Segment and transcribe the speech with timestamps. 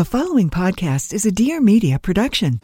[0.00, 2.58] The following podcast is a Dear Media production.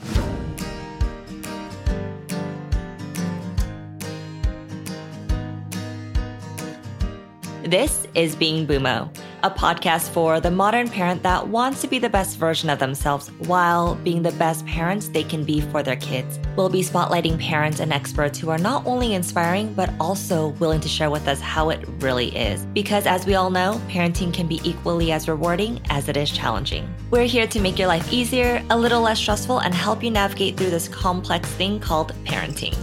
[7.62, 9.14] This is Being Bumo,
[9.46, 13.29] a podcast for the modern parent that wants to be the best version of themselves
[13.47, 16.41] while being the best parents they can be for their kids.
[16.57, 20.89] We'll be spotlighting parents and experts who are not only inspiring, but also willing to
[20.89, 22.67] share with us how it really is.
[22.75, 26.93] Because as we all know, parenting can be equally as rewarding as it is challenging.
[27.13, 30.56] We're here to make your life easier, a little less stressful, and help you navigate
[30.56, 32.77] through this complex thing called parenting.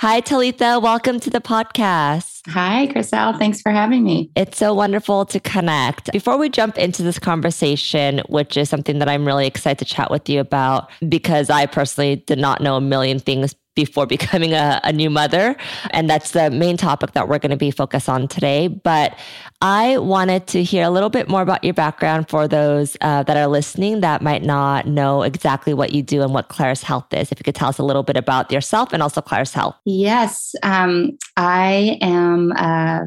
[0.00, 0.80] Hi, Talitha.
[0.80, 2.40] Welcome to the podcast.
[2.48, 3.38] Hi, Chriselle.
[3.38, 4.30] Thanks for having me.
[4.34, 6.10] It's so wonderful to connect.
[6.10, 10.10] Before we jump into this conversation, which is something that I'm really excited to chat
[10.10, 14.80] with you about, because I personally did not know a million things before becoming a,
[14.84, 15.56] a, new mother.
[15.90, 18.68] And that's the main topic that we're going to be focused on today.
[18.68, 19.16] But
[19.60, 23.36] I wanted to hear a little bit more about your background for those uh, that
[23.36, 27.30] are listening that might not know exactly what you do and what Claris Health is.
[27.30, 29.76] If you could tell us a little bit about yourself and also Claris Health.
[29.84, 30.54] Yes.
[30.62, 33.00] Um, I am, uh,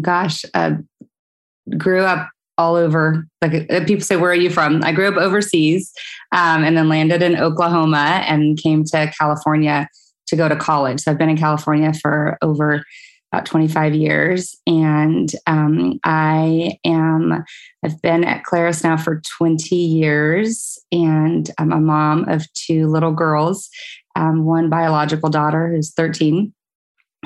[0.00, 0.72] gosh, uh,
[1.76, 2.28] grew up
[2.58, 3.26] all over.
[3.42, 4.82] Like uh, people say, where are you from?
[4.82, 5.92] I grew up overseas
[6.32, 9.88] um, and then landed in Oklahoma and came to California
[10.28, 11.00] to go to college.
[11.00, 12.82] So I've been in California for over
[13.32, 14.54] about 25 years.
[14.66, 17.44] And um, I am,
[17.84, 20.78] I've been at Claris now for 20 years.
[20.92, 23.68] And I'm a mom of two little girls,
[24.14, 26.52] um, one biological daughter who's 13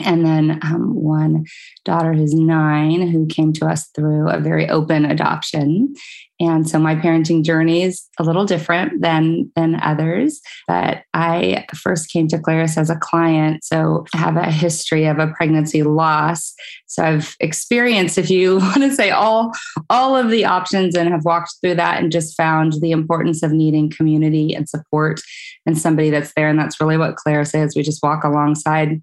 [0.04, 1.44] and then um, one
[1.84, 5.94] daughter who's nine who came to us through a very open adoption.
[6.38, 12.10] And so my parenting journey is a little different than than others but i first
[12.10, 13.64] came to claris as a client.
[13.64, 16.54] So I have a history of a pregnancy loss.
[16.86, 19.52] So i've experienced if you want to say all
[19.90, 23.52] all of the options and have walked through that and just found the importance of
[23.52, 25.20] needing community and support
[25.66, 26.48] and somebody that's there.
[26.48, 27.76] And that's really what claris is.
[27.76, 29.02] We just walk alongside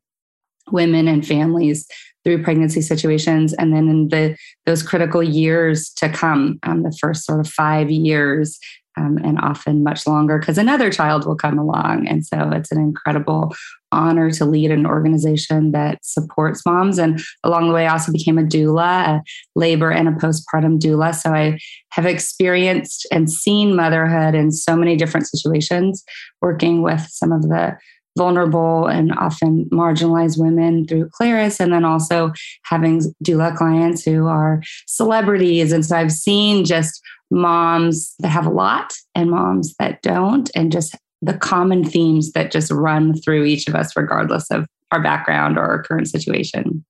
[0.72, 1.88] women and families
[2.24, 7.26] through pregnancy situations, and then in the those critical years to come, um, the first
[7.26, 8.60] sort of five years,
[8.98, 12.08] um, and often much longer because another child will come along.
[12.08, 13.56] And so it's an incredible
[13.92, 16.98] honor to lead an organization that supports moms.
[16.98, 19.24] And along the way, I also became a doula, a
[19.56, 21.16] labor and a postpartum doula.
[21.16, 21.60] So I
[21.92, 26.04] have experienced and seen motherhood in so many different situations,
[26.42, 27.78] working with some of the
[28.18, 32.34] vulnerable and often marginalized women through Claris, and then also
[32.64, 35.72] having doula clients who are celebrities.
[35.72, 40.72] And so I've seen just moms that have a lot and moms that don't, and
[40.72, 45.58] just the common themes that just run through each of us, regardless of our background
[45.58, 46.86] or our current situation.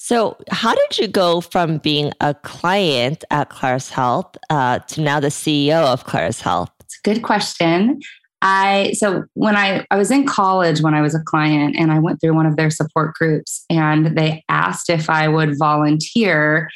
[0.00, 5.18] So, how did you go from being a client at Claris Health uh, to now
[5.18, 6.70] the CEO of Claris Health?
[6.80, 8.00] It's a good question.
[8.40, 11.98] I so when I I was in college when I was a client and I
[11.98, 16.70] went through one of their support groups and they asked if I would volunteer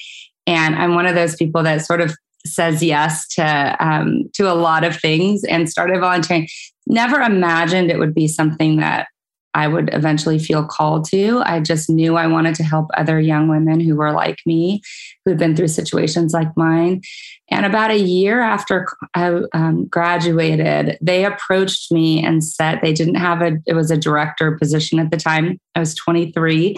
[0.47, 2.15] and I'm one of those people that sort of
[2.45, 6.49] says yes to um, to a lot of things and started volunteering.
[6.87, 9.07] Never imagined it would be something that
[9.55, 11.43] I would eventually feel called to.
[11.45, 14.81] I just knew I wanted to help other young women who were like me,
[15.25, 17.03] who'd been through situations like mine.
[17.53, 23.17] And about a year after I um, graduated, they approached me and said they didn't
[23.17, 25.61] have a, it was a director position at the time.
[25.75, 26.77] I was 23.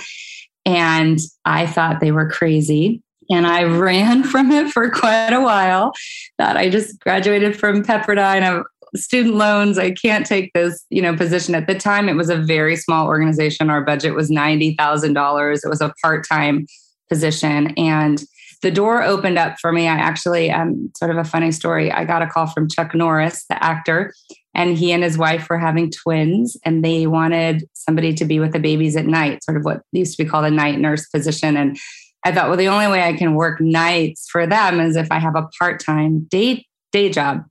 [0.66, 5.92] And I thought they were crazy and I ran from it for quite a while.
[6.38, 8.42] That I just graduated from Pepperdine.
[8.42, 8.66] of
[8.96, 9.76] student loans.
[9.76, 11.54] I can't take this, you know, position.
[11.54, 13.70] At the time, it was a very small organization.
[13.70, 15.64] Our budget was ninety thousand dollars.
[15.64, 16.66] It was a part-time
[17.08, 18.22] position, and
[18.64, 19.86] the door opened up for me.
[19.86, 21.92] I actually, um, sort of a funny story.
[21.92, 24.14] I got a call from Chuck Norris, the actor,
[24.54, 28.52] and he and his wife were having twins, and they wanted somebody to be with
[28.52, 31.56] the babies at night, sort of what used to be called a night nurse position,
[31.56, 31.76] and
[32.24, 35.18] I thought, well, the only way I can work nights for them is if I
[35.18, 37.44] have a part time day, day job.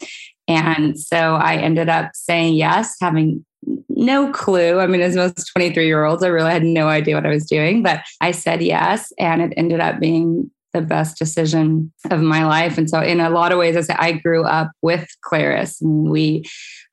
[0.48, 3.46] And so I ended up saying yes, having
[3.88, 4.80] no clue.
[4.80, 7.46] I mean, as most 23 year olds, I really had no idea what I was
[7.46, 9.14] doing, but I said yes.
[9.20, 12.78] And it ended up being the best decision of my life.
[12.78, 15.82] And so, in a lot of ways, I say I grew up with Claris.
[15.82, 16.44] And we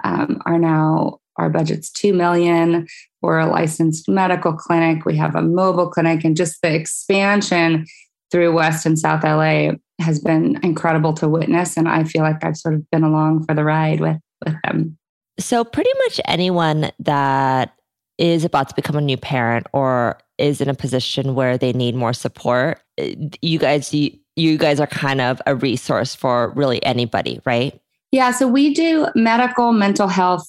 [0.05, 2.87] um, are now our budget's 2 million.
[3.23, 5.05] We're a licensed medical clinic.
[5.05, 7.87] We have a mobile clinic, and just the expansion
[8.31, 11.77] through West and South LA has been incredible to witness.
[11.77, 14.99] And I feel like I've sort of been along for the ride with, with them.
[15.39, 17.75] So, pretty much anyone that
[18.21, 21.95] is about to become a new parent or is in a position where they need
[21.95, 22.81] more support,
[23.41, 27.81] you guys, you, you guys are kind of a resource for really anybody, right?
[28.13, 28.31] Yeah.
[28.31, 30.47] So, we do medical, mental health,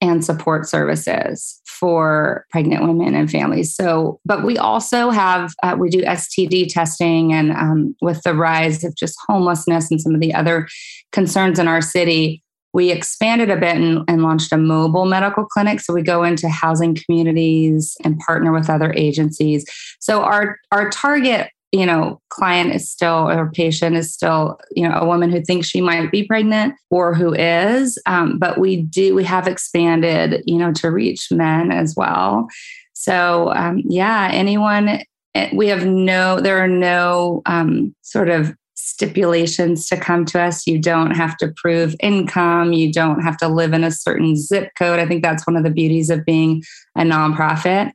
[0.00, 3.74] and support services for pregnant women and families.
[3.74, 8.84] So, but we also have, uh, we do STD testing and um, with the rise
[8.84, 10.68] of just homelessness and some of the other
[11.12, 12.43] concerns in our city,
[12.74, 15.80] we expanded a bit and, and launched a mobile medical clinic.
[15.80, 19.64] So we go into housing communities and partner with other agencies.
[20.00, 24.96] So our, our target you know client is still or patient is still you know
[24.96, 29.12] a woman who thinks she might be pregnant or who is um, but we do
[29.12, 32.46] we have expanded you know to reach men as well
[32.92, 35.00] so um, yeah anyone
[35.34, 40.66] eh, we have no there are no um, sort of stipulations to come to us.
[40.66, 42.74] You don't have to prove income.
[42.74, 44.98] You don't have to live in a certain zip code.
[44.98, 46.62] I think that's one of the beauties of being
[46.94, 47.92] a nonprofit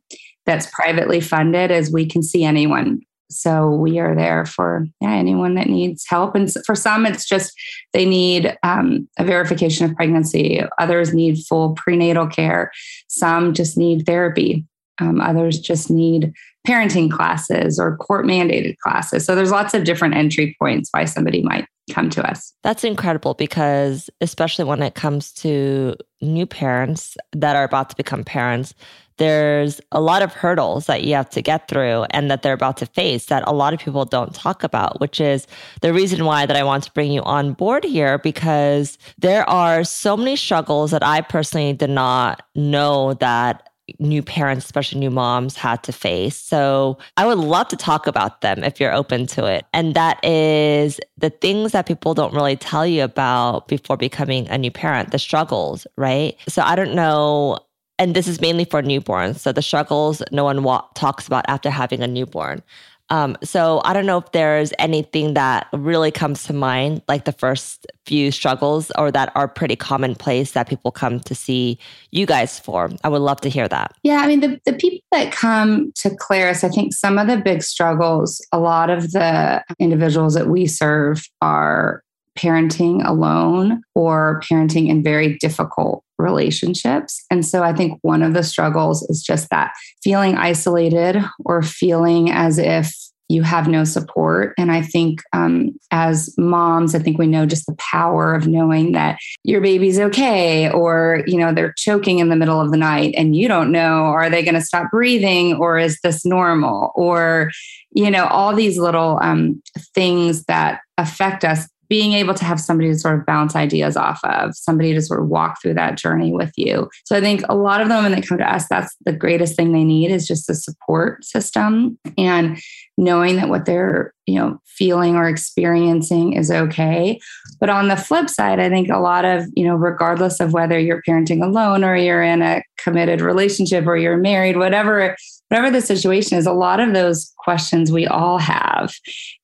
[0.47, 3.01] that's privately funded is we can see anyone.
[3.29, 6.33] So we are there for yeah, anyone that needs help.
[6.33, 7.53] And for some it's just
[7.93, 10.63] they need um, a verification of pregnancy.
[10.79, 12.71] Others need full prenatal care.
[13.07, 14.65] Some just need therapy
[14.99, 16.33] um, others just need
[16.67, 19.25] parenting classes or court mandated classes.
[19.25, 22.53] So there's lots of different entry points why somebody might come to us.
[22.63, 28.23] That's incredible because especially when it comes to new parents that are about to become
[28.23, 28.73] parents
[29.19, 32.77] there's a lot of hurdles that you have to get through and that they're about
[32.77, 35.45] to face that a lot of people don't talk about, which is
[35.81, 39.83] the reason why that I want to bring you on board here because there are
[39.83, 43.68] so many struggles that I personally did not know that
[43.99, 46.35] new parents, especially new moms, had to face.
[46.35, 49.65] So I would love to talk about them if you're open to it.
[49.73, 54.57] And that is the things that people don't really tell you about before becoming a
[54.57, 56.35] new parent, the struggles, right?
[56.47, 57.59] So I don't know
[57.99, 59.39] and this is mainly for newborns.
[59.39, 62.63] So the struggles no one wa- talks about after having a newborn.
[63.09, 67.31] Um, so I don't know if there's anything that really comes to mind, like the
[67.31, 71.79] first few struggles, or that are pretty commonplace that people come to see
[72.11, 72.89] you guys for.
[73.03, 73.95] I would love to hear that.
[74.03, 77.37] Yeah, I mean, the, the people that come to Claris, I think some of the
[77.37, 82.03] big struggles, a lot of the individuals that we serve are
[82.37, 87.25] parenting alone or parenting in very difficult relationships.
[87.31, 89.73] And so I think one of the struggles is just that
[90.03, 92.93] feeling isolated or feeling as if
[93.31, 94.55] you have no support.
[94.57, 98.93] And I think um, as moms, I think we know just the power of knowing
[98.93, 103.13] that your baby's okay, or, you know, they're choking in the middle of the night
[103.15, 106.91] and you don't know, are they going to stop breathing or is this normal?
[106.95, 107.51] Or,
[107.91, 109.61] you know, all these little um,
[109.93, 114.19] things that affect us being able to have somebody to sort of bounce ideas off
[114.23, 116.87] of, somebody to sort of walk through that journey with you.
[117.05, 119.55] So I think a lot of them, when they come to us, that's the greatest
[119.55, 122.59] thing they need is just a support system and
[122.97, 127.19] knowing that what they're, you know, feeling or experiencing is okay.
[127.59, 130.77] But on the flip side, I think a lot of, you know, regardless of whether
[130.77, 135.15] you're parenting alone or you're in a committed relationship or you're married, whatever
[135.49, 138.93] whatever the situation is, a lot of those questions we all have.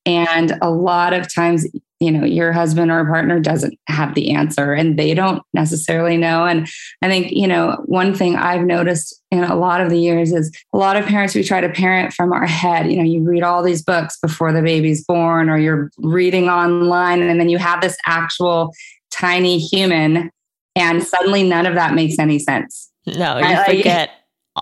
[0.06, 1.66] And a lot of times,
[2.00, 6.46] you know, your husband or partner doesn't have the answer and they don't necessarily know.
[6.46, 6.68] And
[7.02, 10.56] I think, you know, one thing I've noticed in a lot of the years is
[10.74, 12.92] a lot of parents, we try to parent from our head.
[12.92, 17.22] You know, you read all these books before the baby's born, or you're reading online,
[17.22, 18.74] and then you have this actual
[19.12, 20.30] tiny human,
[20.76, 22.92] and suddenly none of that makes any sense.
[23.08, 24.12] No, you forget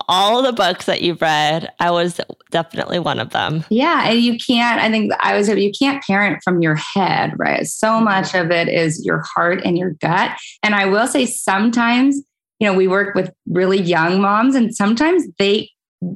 [0.08, 2.20] all the books that you've read, I was
[2.50, 3.64] definitely one of them.
[3.70, 4.08] Yeah.
[4.08, 7.66] And you can't, I think I was, you can't parent from your head, right?
[7.66, 8.04] So mm-hmm.
[8.04, 10.36] much of it is your heart and your gut.
[10.62, 12.20] And I will say sometimes,
[12.58, 15.70] you know, we work with really young moms and sometimes they,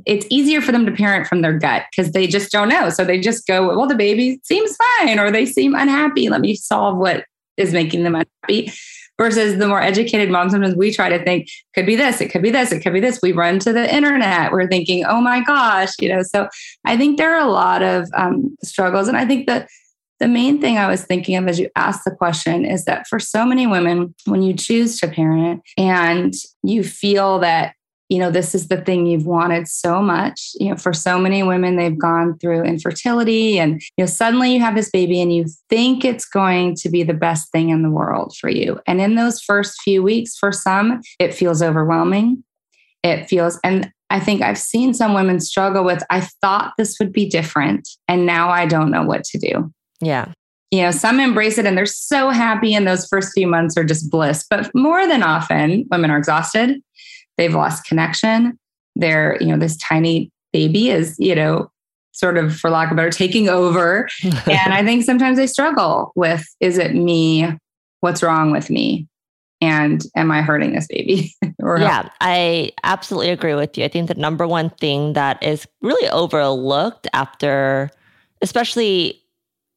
[0.04, 2.90] it's easier for them to parent from their gut because they just don't know.
[2.90, 6.28] So they just go, well, the baby seems fine or they seem unhappy.
[6.28, 7.24] Let me solve what
[7.56, 8.72] is making them unhappy
[9.18, 12.42] versus the more educated mom sometimes we try to think could be this it could
[12.42, 13.20] be this it could be this.
[13.22, 14.52] We run to the internet.
[14.52, 16.48] We're thinking oh my gosh you know so
[16.84, 19.08] i think there are a lot of um, struggles.
[19.08, 19.68] And i think that
[20.18, 23.20] the main thing I was thinking of as you asked the question is that for
[23.20, 27.74] so many women, when you choose to parent and you feel that
[28.08, 31.42] you know this is the thing you've wanted so much you know for so many
[31.42, 35.44] women they've gone through infertility and you know suddenly you have this baby and you
[35.68, 39.14] think it's going to be the best thing in the world for you and in
[39.14, 42.42] those first few weeks for some it feels overwhelming
[43.02, 47.12] it feels and I think I've seen some women struggle with I thought this would
[47.12, 49.72] be different and now I don't know what to do.
[50.00, 50.32] Yeah.
[50.70, 53.84] You know, some embrace it and they're so happy and those first few months are
[53.84, 54.44] just bliss.
[54.48, 56.82] But more than often, women are exhausted
[57.38, 58.58] they've lost connection.
[58.96, 61.70] They're, you know, this tiny baby is, you know,
[62.12, 64.08] sort of, for lack of better, taking over.
[64.46, 67.48] and I think sometimes they struggle with is it me?
[68.00, 69.06] What's wrong with me?
[69.60, 71.34] And am I hurting this baby?
[71.60, 73.84] yeah, I absolutely agree with you.
[73.84, 77.90] I think the number one thing that is really overlooked after,
[78.40, 79.20] especially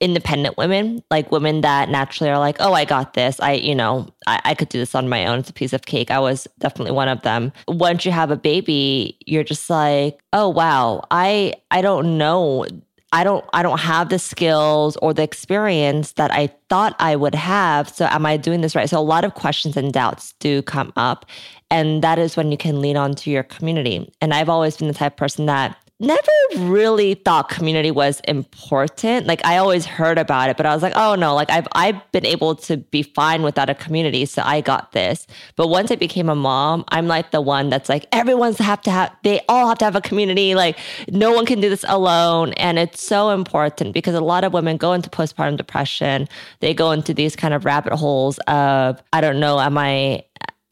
[0.01, 3.39] independent women, like women that naturally are like, oh, I got this.
[3.39, 5.39] I, you know, I, I, could do this on my own.
[5.39, 6.10] It's a piece of cake.
[6.10, 7.53] I was definitely one of them.
[7.67, 12.65] Once you have a baby, you're just like, oh wow, I I don't know.
[13.13, 17.36] I don't I don't have the skills or the experience that I thought I would
[17.36, 17.88] have.
[17.89, 18.89] So am I doing this right?
[18.89, 21.25] So a lot of questions and doubts do come up.
[21.70, 24.12] And that is when you can lean on to your community.
[24.20, 29.27] And I've always been the type of person that never really thought community was important.
[29.27, 32.12] Like I always heard about it, but I was like, oh no, like I've I've
[32.12, 35.27] been able to be fine without a community, so I got this.
[35.55, 38.91] But once I became a mom, I'm like the one that's like everyone's have to
[38.91, 40.55] have they all have to have a community.
[40.55, 40.77] Like
[41.10, 42.53] no one can do this alone.
[42.53, 46.27] And it's so important because a lot of women go into postpartum depression.
[46.60, 50.24] They go into these kind of rabbit holes of, I don't know, am I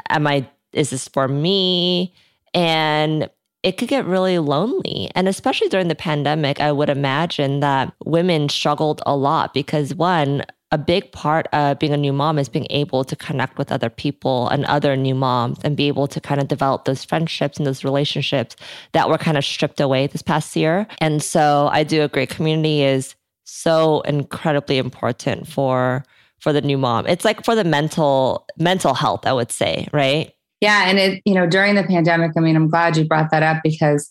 [0.09, 2.13] am I is this for me?
[2.53, 3.29] And
[3.63, 5.09] it could get really lonely.
[5.15, 10.45] And especially during the pandemic, I would imagine that women struggled a lot because one,
[10.71, 13.89] a big part of being a new mom is being able to connect with other
[13.89, 17.65] people and other new moms and be able to kind of develop those friendships and
[17.65, 18.55] those relationships
[18.93, 20.87] that were kind of stripped away this past year.
[20.99, 26.05] And so I do agree community is so incredibly important for
[26.39, 27.05] for the new mom.
[27.07, 30.31] It's like for the mental mental health, I would say, right?
[30.61, 30.89] Yeah.
[30.89, 33.61] And it, you know, during the pandemic, I mean, I'm glad you brought that up
[33.63, 34.09] because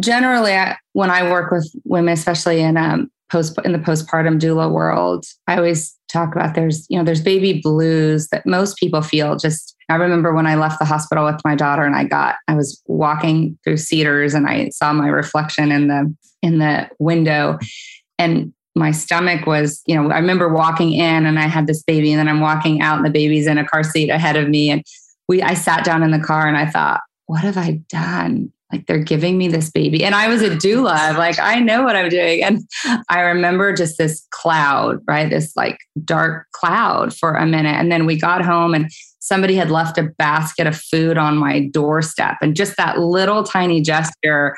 [0.00, 4.70] generally I, when I work with women, especially in um, post in the postpartum doula
[4.70, 9.36] world, I always talk about there's, you know, there's baby blues that most people feel
[9.36, 12.54] just I remember when I left the hospital with my daughter and I got, I
[12.54, 17.58] was walking through Cedars and I saw my reflection in the, in the window
[18.18, 22.12] and my stomach was, you know, I remember walking in and I had this baby
[22.12, 24.70] and then I'm walking out and the baby's in a car seat ahead of me.
[24.70, 24.82] And
[25.28, 28.52] we, I sat down in the car and I thought, what have I done?
[28.72, 30.04] Like they're giving me this baby.
[30.04, 31.16] And I was a doula.
[31.16, 32.42] Like, I know what I'm doing.
[32.42, 32.62] And
[33.08, 35.30] I remember just this cloud, right?
[35.30, 37.76] This like dark cloud for a minute.
[37.76, 38.90] And then we got home and
[39.20, 42.36] somebody had left a basket of food on my doorstep.
[42.40, 44.54] And just that little tiny gesture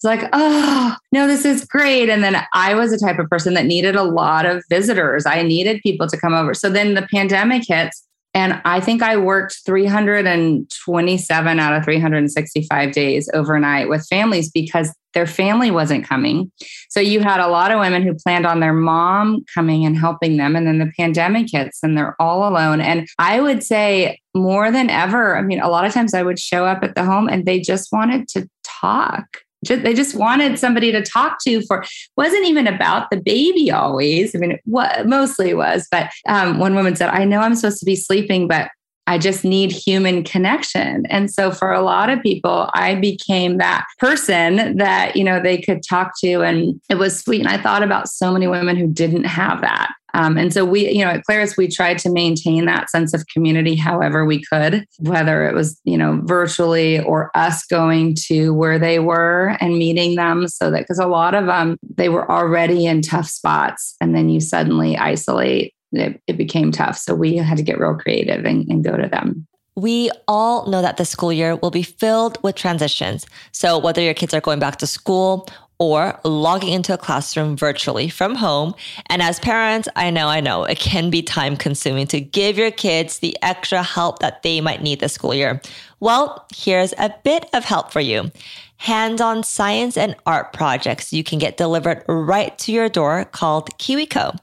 [0.00, 2.08] it's like, oh, no, this is great.
[2.08, 5.26] And then I was a type of person that needed a lot of visitors.
[5.26, 6.54] I needed people to come over.
[6.54, 8.06] So then the pandemic hits.
[8.32, 15.26] And I think I worked 327 out of 365 days overnight with families because their
[15.26, 16.52] family wasn't coming.
[16.88, 20.36] So you had a lot of women who planned on their mom coming and helping
[20.36, 20.54] them.
[20.54, 22.80] And then the pandemic hits and they're all alone.
[22.80, 26.38] And I would say more than ever, I mean, a lot of times I would
[26.38, 29.26] show up at the home and they just wanted to talk
[29.64, 31.84] just, they just wanted somebody to talk to for
[32.16, 36.96] wasn't even about the baby always i mean what mostly was but um, one woman
[36.96, 38.70] said i know i'm supposed to be sleeping but
[39.10, 41.04] I just need human connection.
[41.06, 45.58] And so for a lot of people, I became that person that, you know, they
[45.58, 47.40] could talk to and it was sweet.
[47.40, 49.90] And I thought about so many women who didn't have that.
[50.14, 53.26] Um, and so we, you know, at Claris, we tried to maintain that sense of
[53.26, 58.78] community however we could, whether it was, you know, virtually or us going to where
[58.78, 62.86] they were and meeting them so that because a lot of them, they were already
[62.86, 65.74] in tough spots and then you suddenly isolate.
[65.92, 66.96] It, it became tough.
[66.98, 69.46] So we had to get real creative and, and go to them.
[69.76, 73.26] We all know that the school year will be filled with transitions.
[73.52, 75.48] So, whether your kids are going back to school
[75.80, 78.74] or logging into a classroom virtually from home.
[79.06, 82.70] And as parents, I know, I know it can be time consuming to give your
[82.70, 85.60] kids the extra help that they might need this school year.
[85.98, 88.30] Well, here's a bit of help for you.
[88.76, 93.70] Hands on science and art projects you can get delivered right to your door called
[93.78, 94.38] KiwiCo.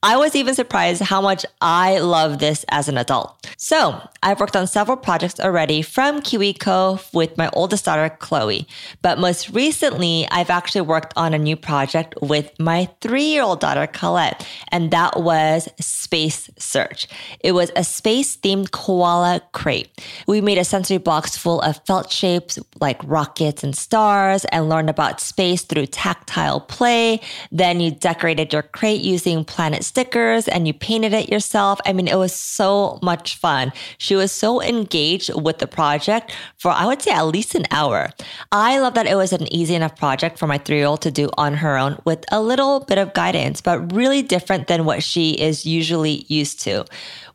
[0.00, 3.48] I was even surprised how much I love this as an adult.
[3.56, 8.68] So I've worked on several projects already from KiwiCo with my oldest daughter, Chloe.
[9.02, 13.58] But most recently, I've actually worked on a new project with my three year old
[13.58, 17.08] daughter, Colette, and that was Space Search.
[17.40, 19.90] It was a space themed koala crate.
[20.28, 24.90] We made a sensory box full of felt shapes like rockets and stars and learned
[24.90, 27.20] about space through tactile play.
[27.50, 31.80] Then you decorated your crate using planet stickers and you painted it yourself.
[31.86, 33.72] I mean, it was so much fun.
[33.98, 38.10] She was so engaged with the project for, I would say, at least an hour.
[38.52, 41.10] I love that it was an easy enough project for my three year old to
[41.10, 45.02] do on her own with a little bit of guidance, but really different than what
[45.02, 46.84] she is usually used to.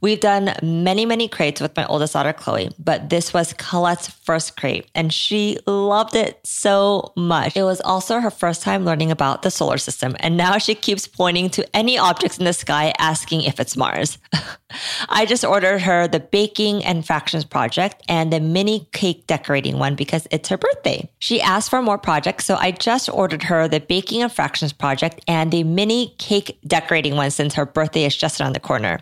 [0.01, 4.57] We've done many, many crates with my oldest daughter, Chloe, but this was Colette's first
[4.57, 7.55] crate and she loved it so much.
[7.55, 11.07] It was also her first time learning about the solar system, and now she keeps
[11.07, 14.17] pointing to any objects in the sky asking if it's Mars.
[15.09, 19.95] I just ordered her the baking and fractions project and the mini cake decorating one
[19.95, 21.09] because it's her birthday.
[21.19, 25.21] She asked for more projects, so I just ordered her the baking and fractions project
[25.27, 28.99] and the mini cake decorating one since her birthday is just around the corner.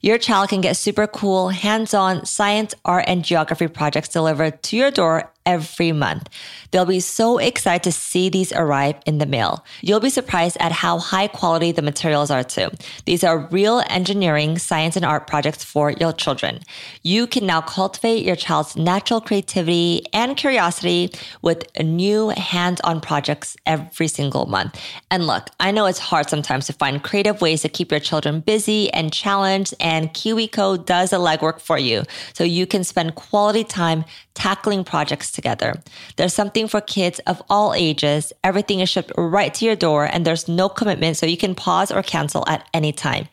[0.00, 4.76] Your child can get super cool, hands on science, art, and geography projects delivered to
[4.76, 6.28] your door every month.
[6.70, 9.64] They'll be so excited to see these arrive in the mail.
[9.80, 12.68] You'll be surprised at how high quality the materials are too.
[13.06, 16.60] These are real engineering, science, and art projects for your children.
[17.02, 24.08] You can now cultivate your child's natural creativity and curiosity with new hands-on projects every
[24.08, 24.80] single month.
[25.10, 28.40] And look, I know it's hard sometimes to find creative ways to keep your children
[28.40, 33.64] busy and challenged, and KiwiCo does the legwork for you so you can spend quality
[33.64, 35.82] time tackling projects together.
[36.16, 38.32] There's something for kids of all ages.
[38.44, 41.90] Everything is shipped right to your door and there's no commitment so you can pause
[41.90, 43.28] or cancel at any time.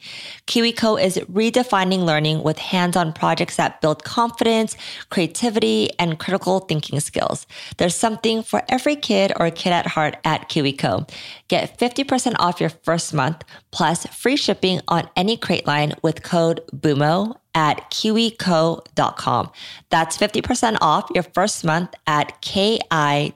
[0.47, 4.77] KiwiCo is redefining learning with hands-on projects that build confidence,
[5.09, 7.45] creativity, and critical thinking skills.
[7.77, 11.09] There's something for every kid or kid at heart at KiwiCo.
[11.49, 16.61] Get 50% off your first month plus free shipping on any crate line with code
[16.73, 19.51] BUMO at kiwico.com.
[19.89, 23.33] That's 50% off your first month at K-I-W-I-C-O.com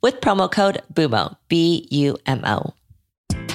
[0.00, 2.74] with promo code BUMO, B-U-M-O.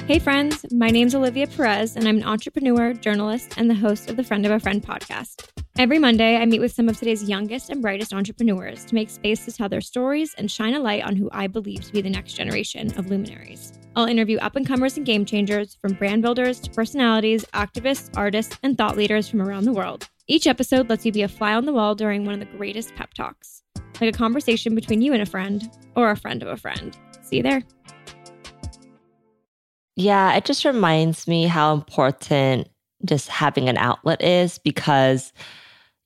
[0.06, 0.66] Hey, friends.
[0.70, 4.44] My name's Olivia Perez, and I'm an entrepreneur, journalist, and the host of the Friend
[4.44, 5.48] of a Friend podcast.
[5.78, 9.46] Every Monday, I meet with some of today's youngest and brightest entrepreneurs to make space
[9.46, 12.10] to tell their stories and shine a light on who I believe to be the
[12.10, 13.72] next generation of luminaries.
[13.96, 18.58] I'll interview up and comers and game changers, from brand builders to personalities, activists, artists,
[18.62, 20.06] and thought leaders from around the world.
[20.26, 22.94] Each episode lets you be a fly on the wall during one of the greatest
[22.94, 23.62] pep talks,
[24.02, 26.94] like a conversation between you and a friend, or a friend of a friend.
[27.22, 27.62] See you there.
[29.96, 32.68] Yeah, it just reminds me how important
[33.04, 35.32] just having an outlet is because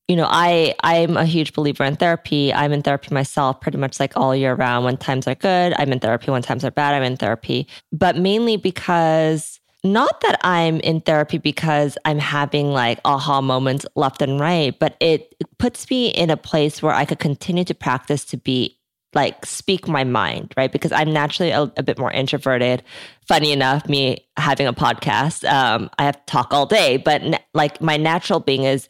[0.08, 2.52] you know, I I'm a huge believer in therapy.
[2.52, 4.86] I'm in therapy myself pretty much like all year round.
[4.86, 6.30] When times are good, I'm in therapy.
[6.30, 7.68] When times are bad, I'm in therapy.
[7.92, 14.22] But mainly because not that I'm in therapy because I'm having like aha moments left
[14.22, 18.24] and right, but it puts me in a place where I could continue to practice
[18.26, 18.77] to be
[19.14, 20.70] like speak my mind, right?
[20.70, 22.82] Because I'm naturally a, a, bit more introverted.
[23.26, 27.22] Funny enough, me having a podcast, um, I have to talk all day, but
[27.54, 28.88] like my natural being is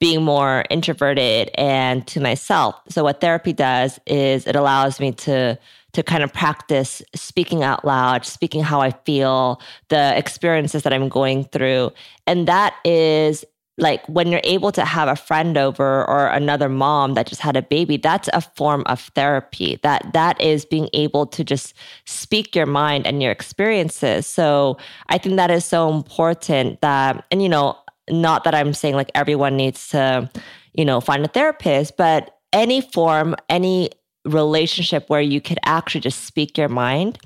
[0.00, 2.76] being more introverted and to myself.
[2.88, 5.58] So what therapy does is it allows me to
[5.94, 11.08] to kind of practice speaking out loud, speaking how I feel, the experiences that I'm
[11.08, 11.92] going through.
[12.26, 13.44] And that is
[13.78, 17.56] like when you're able to have a friend over or another mom that just had
[17.56, 19.78] a baby that's a form of therapy.
[19.82, 24.26] That that is being able to just speak your mind and your experiences.
[24.26, 24.76] So
[25.08, 27.76] i think that is so important that and you know
[28.10, 30.30] not that i'm saying like everyone needs to
[30.72, 33.90] you know find a therapist but any form any
[34.24, 37.18] relationship where you could actually just speak your mind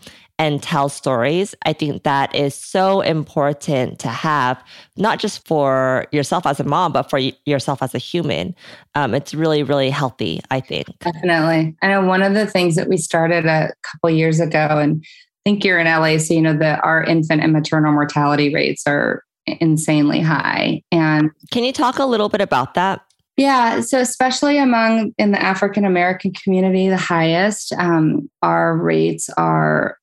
[0.42, 1.54] and tell stories.
[1.66, 4.60] I think that is so important to have,
[4.96, 8.56] not just for yourself as a mom, but for yourself as a human.
[8.96, 10.88] Um, it's really, really healthy, I think.
[10.98, 11.76] Definitely.
[11.80, 15.40] I know one of the things that we started a couple years ago, and I
[15.44, 19.22] think you're in LA, so you know that our infant and maternal mortality rates are
[19.46, 20.82] insanely high.
[20.90, 23.00] And can you talk a little bit about that?
[23.36, 29.98] Yeah, so especially among in the African American community, the highest, um, our rates are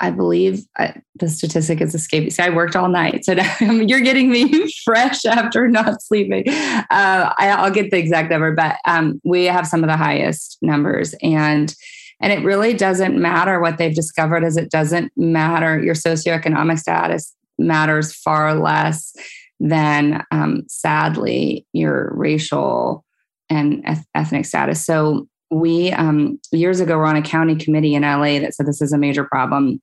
[0.00, 2.30] I believe I, the statistic is escaping.
[2.30, 6.48] See, I worked all night, so now, you're getting me fresh after not sleeping.
[6.48, 10.58] Uh, I, will get the exact number, but um, we have some of the highest
[10.62, 11.74] numbers, and
[12.20, 14.44] and it really doesn't matter what they've discovered.
[14.44, 19.14] As it doesn't matter your socioeconomic status matters far less
[19.60, 23.04] than um, sadly your racial
[23.50, 23.84] and
[24.14, 24.84] ethnic status.
[24.84, 28.82] So we um, years ago were on a county committee in LA that said this
[28.82, 29.80] is a major problem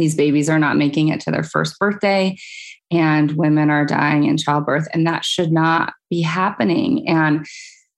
[0.00, 2.36] these babies are not making it to their first birthday
[2.90, 7.08] and women are dying in childbirth and that should not be happening.
[7.08, 7.46] And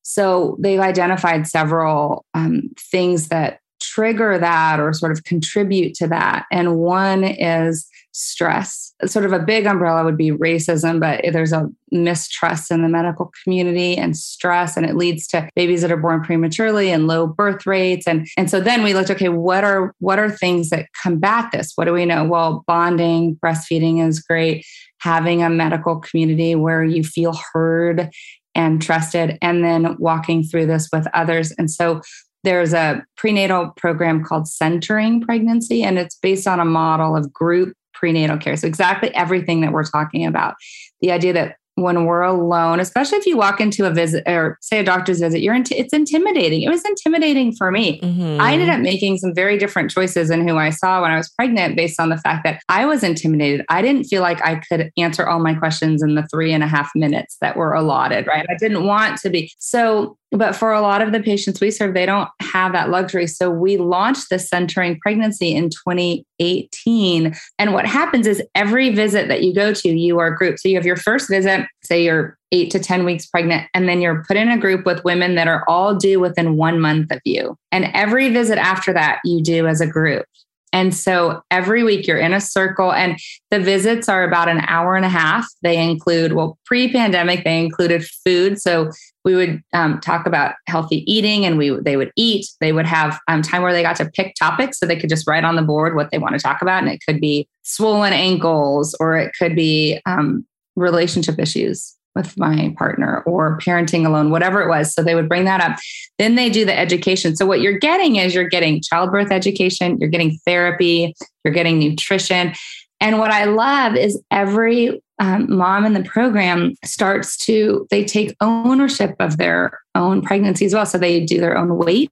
[0.03, 6.47] so they've identified several um, things that trigger that or sort of contribute to that.
[6.53, 8.93] And one is stress.
[9.07, 13.33] Sort of a big umbrella would be racism, but there's a mistrust in the medical
[13.43, 17.67] community and stress, and it leads to babies that are born prematurely and low birth
[17.67, 18.07] rates.
[18.07, 21.73] And, and so then we looked, okay, what are what are things that combat this?
[21.75, 22.25] What do we know?
[22.25, 24.65] Well, bonding, breastfeeding is great.
[25.01, 28.11] Having a medical community where you feel heard
[28.55, 31.53] and trusted, and then walking through this with others.
[31.53, 32.03] And so
[32.45, 37.75] there's a prenatal program called Centering Pregnancy, and it's based on a model of group
[37.95, 38.57] prenatal care.
[38.57, 40.55] So, exactly everything that we're talking about.
[41.01, 44.81] The idea that when we're alone, especially if you walk into a visit or say
[44.81, 46.63] a doctor's visit, you're into it's intimidating.
[46.63, 47.99] It was intimidating for me.
[48.01, 48.41] Mm-hmm.
[48.41, 51.31] I ended up making some very different choices in who I saw when I was
[51.31, 53.65] pregnant based on the fact that I was intimidated.
[53.71, 56.69] I didn't feel like I could answer all my questions in the three and a
[56.69, 58.47] half minutes that were allotted, right?
[58.51, 59.51] I didn't want to be.
[59.59, 63.27] So but for a lot of the patients we serve, they don't have that luxury.
[63.27, 67.35] So we launched the centering pregnancy in 2018.
[67.59, 70.61] And what happens is every visit that you go to, you are grouped.
[70.61, 74.01] So you have your first visit, say you're eight to 10 weeks pregnant, and then
[74.01, 77.21] you're put in a group with women that are all due within one month of
[77.25, 77.57] you.
[77.71, 80.25] And every visit after that, you do as a group.
[80.73, 83.19] And so every week you're in a circle, and
[83.51, 85.47] the visits are about an hour and a half.
[85.63, 88.59] They include, well, pre pandemic, they included food.
[88.59, 88.91] So
[89.25, 92.47] we would um, talk about healthy eating and we they would eat.
[92.61, 95.27] They would have um, time where they got to pick topics so they could just
[95.27, 96.83] write on the board what they want to talk about.
[96.83, 102.75] And it could be swollen ankles or it could be um, relationship issues with my
[102.77, 104.93] partner or parenting alone, whatever it was.
[104.93, 105.79] So they would bring that up.
[106.19, 107.37] Then they do the education.
[107.37, 112.53] So what you're getting is you're getting childbirth education, you're getting therapy, you're getting nutrition.
[113.01, 118.35] And what I love is every um, mom in the program starts to, they take
[118.41, 120.85] ownership of their own pregnancy as well.
[120.85, 122.11] So they do their own weight.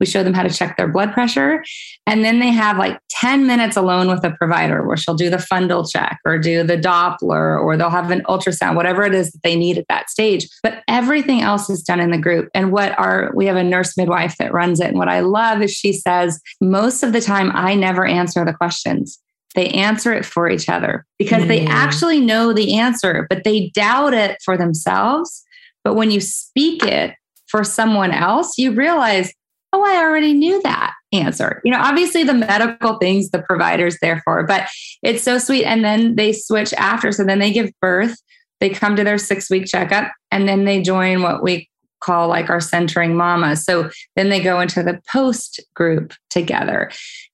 [0.00, 1.62] We show them how to check their blood pressure.
[2.08, 5.36] And then they have like 10 minutes alone with a provider where she'll do the
[5.36, 9.42] fundal check or do the Doppler or they'll have an ultrasound, whatever it is that
[9.44, 10.48] they need at that stage.
[10.64, 12.48] But everything else is done in the group.
[12.54, 14.88] And what our, we have a nurse midwife that runs it.
[14.88, 18.52] And what I love is she says, most of the time, I never answer the
[18.52, 19.20] questions.
[19.54, 21.48] They answer it for each other because mm.
[21.48, 25.44] they actually know the answer, but they doubt it for themselves.
[25.84, 27.14] But when you speak it
[27.46, 29.32] for someone else, you realize,
[29.72, 31.60] oh, I already knew that answer.
[31.64, 34.68] You know, obviously the medical things the provider's there for, but
[35.02, 35.64] it's so sweet.
[35.64, 37.10] And then they switch after.
[37.12, 38.16] So then they give birth,
[38.60, 41.68] they come to their six week checkup, and then they join what we
[42.00, 43.56] call like our centering mama.
[43.56, 46.90] So then they go into the post group together.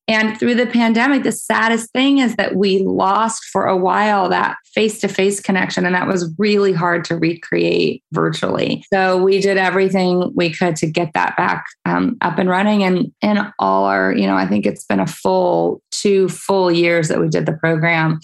[0.07, 4.57] And through the pandemic, the saddest thing is that we lost for a while that
[4.75, 5.87] face to face connection.
[5.87, 8.85] And that was really hard to recreate virtually.
[8.93, 12.85] So we did everything we could to get that back um, up and running.
[12.85, 17.09] And, in all our, you know, I think it's been a full two full years
[17.09, 18.21] that we did the program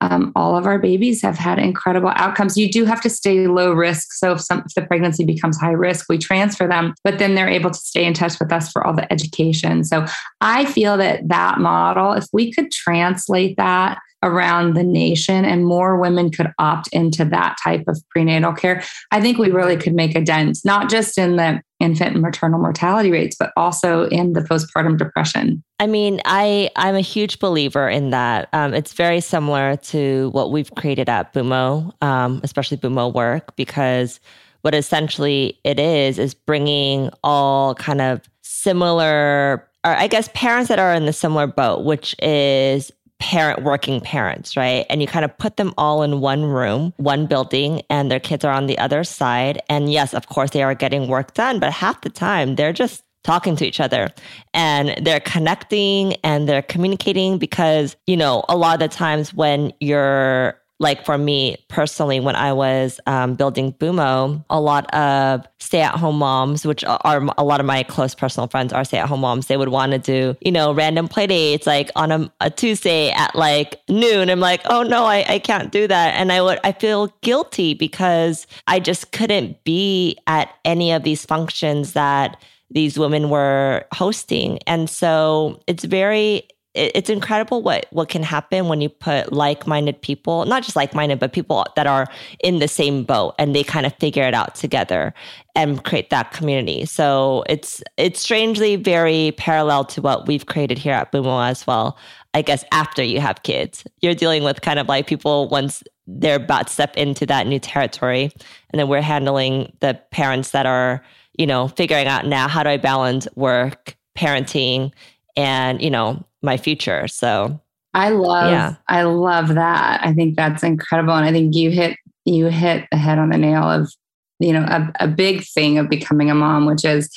[0.00, 2.56] um, all of our babies have had incredible outcomes.
[2.56, 4.12] You do have to stay low risk.
[4.12, 7.48] So if, some, if the pregnancy becomes high risk, we transfer them, but then they're
[7.48, 9.84] able to stay in touch with us for all the education.
[9.84, 10.06] So
[10.40, 15.98] I feel that that model, if we could translate that around the nation and more
[15.98, 20.14] women could opt into that type of prenatal care, I think we really could make
[20.14, 24.42] a dent, not just in the infant and maternal mortality rates, but also in the
[24.42, 25.62] postpartum depression.
[25.78, 28.48] I mean, I I'm a huge believer in that.
[28.52, 34.20] Um, it's very similar to what we've created at Bumo, um, especially Bumo Work, because
[34.60, 40.78] what essentially it is is bringing all kind of similar, or I guess parents that
[40.78, 44.84] are in the similar boat, which is parent working parents, right?
[44.90, 48.44] And you kind of put them all in one room, one building, and their kids
[48.44, 49.62] are on the other side.
[49.68, 53.04] And yes, of course, they are getting work done, but half the time they're just
[53.22, 54.08] talking to each other
[54.54, 59.72] and they're connecting and they're communicating because, you know, a lot of the times when
[59.80, 65.82] you're like for me personally, when I was um, building Bumo, a lot of stay
[65.82, 69.06] at home moms, which are a lot of my close personal friends are stay at
[69.06, 72.32] home moms, they would want to do, you know, random play dates like on a,
[72.40, 74.30] a, Tuesday at like noon.
[74.30, 76.14] I'm like, oh no, I, I can't do that.
[76.14, 81.26] And I would, I feel guilty because I just couldn't be at any of these
[81.26, 84.58] functions that these women were hosting.
[84.66, 86.48] And so it's very
[86.80, 91.32] it's incredible what what can happen when you put like-minded people not just like-minded but
[91.32, 92.06] people that are
[92.42, 95.12] in the same boat and they kind of figure it out together
[95.54, 96.84] and create that community.
[96.86, 101.98] So it's it's strangely very parallel to what we've created here at Bumo as well
[102.34, 103.84] i guess after you have kids.
[104.00, 107.58] You're dealing with kind of like people once they're about to step into that new
[107.58, 108.30] territory
[108.70, 111.02] and then we're handling the parents that are
[111.36, 114.92] you know figuring out now how do i balance work parenting
[115.36, 117.08] and you know my future.
[117.08, 117.60] So
[117.94, 118.76] I love yeah.
[118.88, 120.00] I love that.
[120.04, 121.14] I think that's incredible.
[121.14, 123.92] And I think you hit you hit the head on the nail of,
[124.38, 127.10] you know, a, a big thing of becoming a mom, which is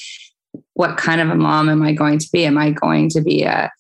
[0.74, 2.46] what kind of a mom am I going to be?
[2.46, 3.72] Am I going to be a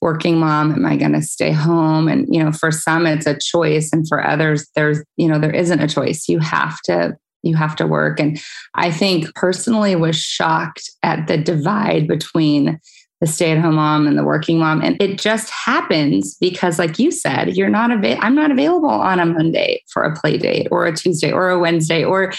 [0.00, 0.72] working mom?
[0.72, 2.08] Am I going to stay home?
[2.08, 3.90] And, you know, for some it's a choice.
[3.92, 6.28] And for others, there's, you know, there isn't a choice.
[6.28, 8.18] You have to you have to work.
[8.18, 8.40] And
[8.74, 12.80] I think personally was shocked at the divide between
[13.20, 14.82] the stay-at-home mom and the working mom.
[14.82, 19.18] And it just happens because like you said you're not available i'm not available on
[19.20, 22.32] a monday for a play date or a tuesday or a wednesday or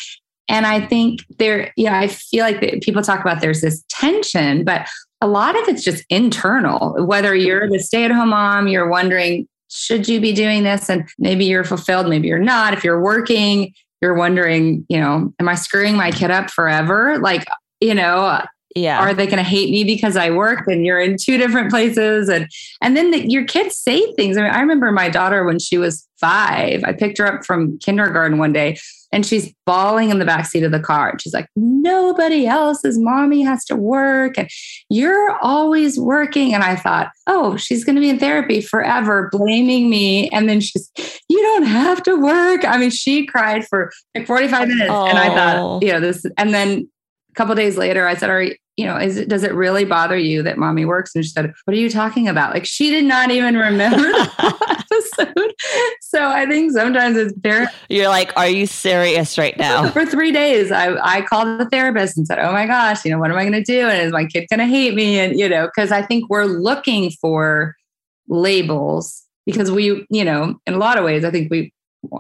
[0.48, 4.88] and i think there yeah i feel like people talk about there's this tension but
[5.22, 7.04] a lot of it's just internal.
[7.06, 10.90] Whether you're the stay-at-home mom you're wondering should you be doing this?
[10.90, 12.74] And maybe you're fulfilled maybe you're not.
[12.74, 17.18] If you're working you're wondering you know am i screwing my kid up forever?
[17.18, 17.46] Like
[17.82, 18.42] you know
[18.76, 19.00] yeah.
[19.00, 22.28] Are they going to hate me because i work and you're in two different places
[22.28, 22.50] and
[22.82, 24.38] and then the, your kids say things.
[24.38, 27.78] I, mean, I remember my daughter when she was five i picked her up from
[27.80, 28.78] kindergarten one day
[29.16, 31.10] and she's bawling in the back seat of the car.
[31.10, 34.50] And she's like nobody else's mommy has to work and
[34.90, 36.54] you're always working.
[36.54, 40.30] And i thought oh she's going to be in therapy forever blaming me.
[40.30, 40.92] And then she's
[41.30, 42.66] you don't have to work.
[42.66, 45.06] I mean she cried for like 45 minutes oh.
[45.06, 46.90] and i thought you know this and then
[47.36, 48.46] couple days later i said are
[48.78, 51.16] you know, is it does it really bother you that mommy works?
[51.16, 52.54] And she said, What are you talking about?
[52.54, 55.54] Like she did not even remember the episode.
[56.02, 59.90] So I think sometimes it's very You're like, Are you serious right now?
[59.92, 63.20] For three days, I, I called the therapist and said, Oh my gosh, you know,
[63.20, 63.88] what am I gonna do?
[63.88, 65.20] And is my kid gonna hate me?
[65.20, 67.76] And you know, because I think we're looking for
[68.28, 71.72] labels because we, you know, in a lot of ways, I think we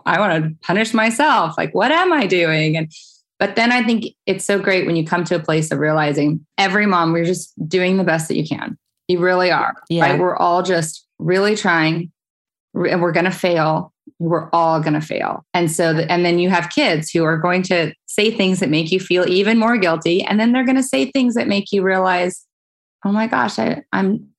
[0.05, 1.55] I want to punish myself.
[1.57, 2.77] Like, what am I doing?
[2.77, 2.91] And
[3.39, 6.45] but then I think it's so great when you come to a place of realizing
[6.57, 8.77] every mom, we're just doing the best that you can.
[9.07, 9.73] You really are.
[9.89, 10.11] Yeah.
[10.11, 10.19] Right?
[10.19, 12.11] We're all just really trying
[12.73, 13.93] and we're going to fail.
[14.19, 15.45] We're all going to fail.
[15.53, 18.69] And so, the, and then you have kids who are going to say things that
[18.69, 20.23] make you feel even more guilty.
[20.23, 22.45] And then they're going to say things that make you realize,
[23.03, 24.29] oh my gosh, I, I'm,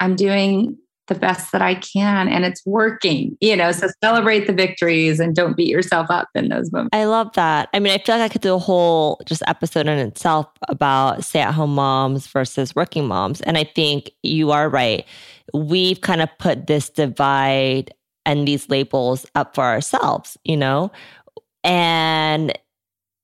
[0.00, 0.76] I'm doing
[1.08, 3.72] the best that I can and it's working, you know.
[3.72, 6.90] So celebrate the victories and don't beat yourself up in those moments.
[6.92, 7.68] I love that.
[7.72, 11.24] I mean, I feel like I could do a whole just episode in itself about
[11.24, 13.40] stay at home moms versus working moms.
[13.42, 15.04] And I think you are right.
[15.54, 17.92] We've kind of put this divide
[18.24, 20.90] and these labels up for ourselves, you know?
[21.62, 22.56] And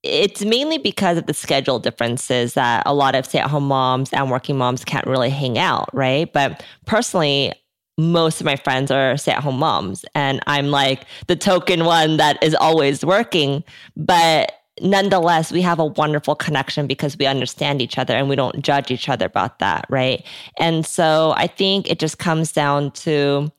[0.03, 4.11] it's mainly because of the schedule differences that a lot of stay at home moms
[4.11, 6.31] and working moms can't really hang out, right?
[6.31, 7.53] But personally,
[7.97, 12.17] most of my friends are stay at home moms, and I'm like the token one
[12.17, 13.63] that is always working.
[13.95, 14.51] But
[14.81, 18.89] nonetheless, we have a wonderful connection because we understand each other and we don't judge
[18.89, 20.25] each other about that, right?
[20.59, 23.51] And so I think it just comes down to,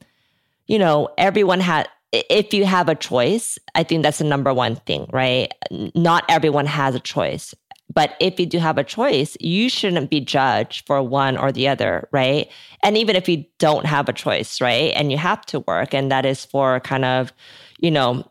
[0.66, 4.77] you know, everyone had, if you have a choice, I think that's the number one
[4.77, 5.53] thing, right?
[5.94, 7.55] Not everyone has a choice.
[7.94, 11.68] But if you do have a choice, you shouldn't be judged for one or the
[11.68, 12.50] other, right?
[12.83, 14.92] And even if you don't have a choice, right?
[14.96, 17.33] And you have to work, and that is for kind of,
[17.78, 18.28] you know,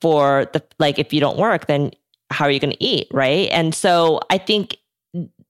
[0.00, 1.92] for the like, if you don't work, then
[2.30, 3.48] how are you going to eat, right?
[3.50, 4.76] And so I think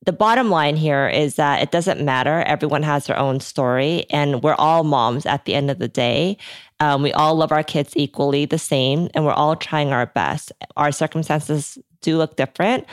[0.05, 2.43] the bottom line here is that it doesn't matter.
[2.43, 6.37] Everyone has their own story, and we're all moms at the end of the day.
[6.79, 10.53] Um, we all love our kids equally the same, and we're all trying our best.
[10.77, 12.87] Our circumstances do look different,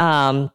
[0.00, 0.50] um,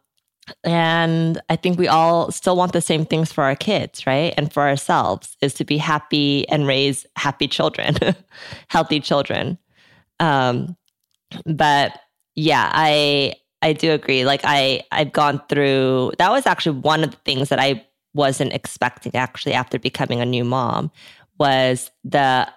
[0.63, 4.34] and I think we all still want the same things for our kids, right?
[4.38, 7.95] And for ourselves is to be happy and raise happy children,
[8.67, 9.58] healthy children.
[10.19, 10.75] Um,
[11.45, 11.99] but
[12.36, 14.25] yeah, I I do agree.
[14.25, 18.53] Like I I've gone through that was actually one of the things that I wasn't
[18.53, 20.91] expecting actually after becoming a new mom
[21.39, 22.47] was the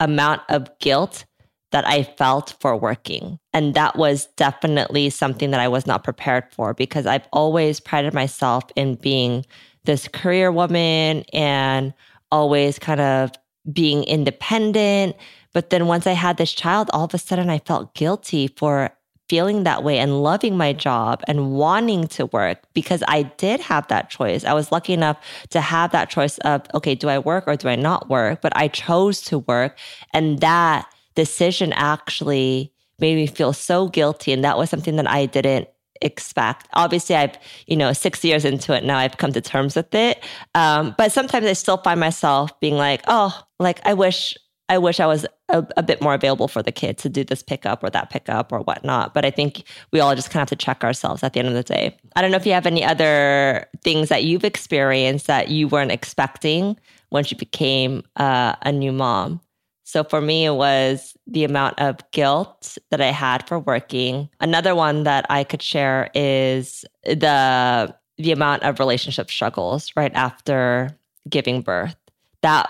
[0.00, 1.24] amount of guilt
[1.70, 3.38] that I felt for working.
[3.52, 8.14] And that was definitely something that I was not prepared for because I've always prided
[8.14, 9.44] myself in being
[9.84, 11.92] this career woman and
[12.32, 13.32] always kind of
[13.72, 15.16] being independent.
[15.52, 18.90] But then once I had this child, all of a sudden I felt guilty for
[19.28, 23.86] feeling that way and loving my job and wanting to work because I did have
[23.88, 24.44] that choice.
[24.44, 25.18] I was lucky enough
[25.50, 28.40] to have that choice of, okay, do I work or do I not work?
[28.40, 29.78] But I chose to work.
[30.14, 34.32] And that decision actually made me feel so guilty.
[34.32, 35.68] And that was something that I didn't
[36.00, 36.68] expect.
[36.74, 40.22] Obviously, I've, you know, six years into it now, I've come to terms with it.
[40.54, 44.36] Um, but sometimes I still find myself being like, oh, like I wish.
[44.70, 47.42] I wish I was a, a, bit more available for the kid to do this
[47.42, 49.14] pickup or that pickup or whatnot.
[49.14, 51.48] But I think we all just kind of have to check ourselves at the end
[51.48, 51.96] of the day.
[52.16, 55.90] I don't know if you have any other things that you've experienced that you weren't
[55.90, 56.76] expecting
[57.10, 59.40] once you became uh, a new mom.
[59.88, 64.28] So for me, it was the amount of guilt that I had for working.
[64.38, 70.94] Another one that I could share is the the amount of relationship struggles right after
[71.26, 71.96] giving birth.
[72.42, 72.68] That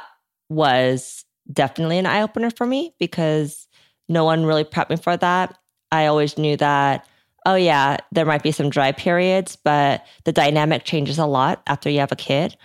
[0.48, 3.66] was definitely an eye opener for me because
[4.09, 5.59] no one really prepped me for that.
[5.90, 7.04] I always knew that
[7.44, 11.90] oh yeah, there might be some dry periods, but the dynamic changes a lot after
[11.90, 12.57] you have a kid.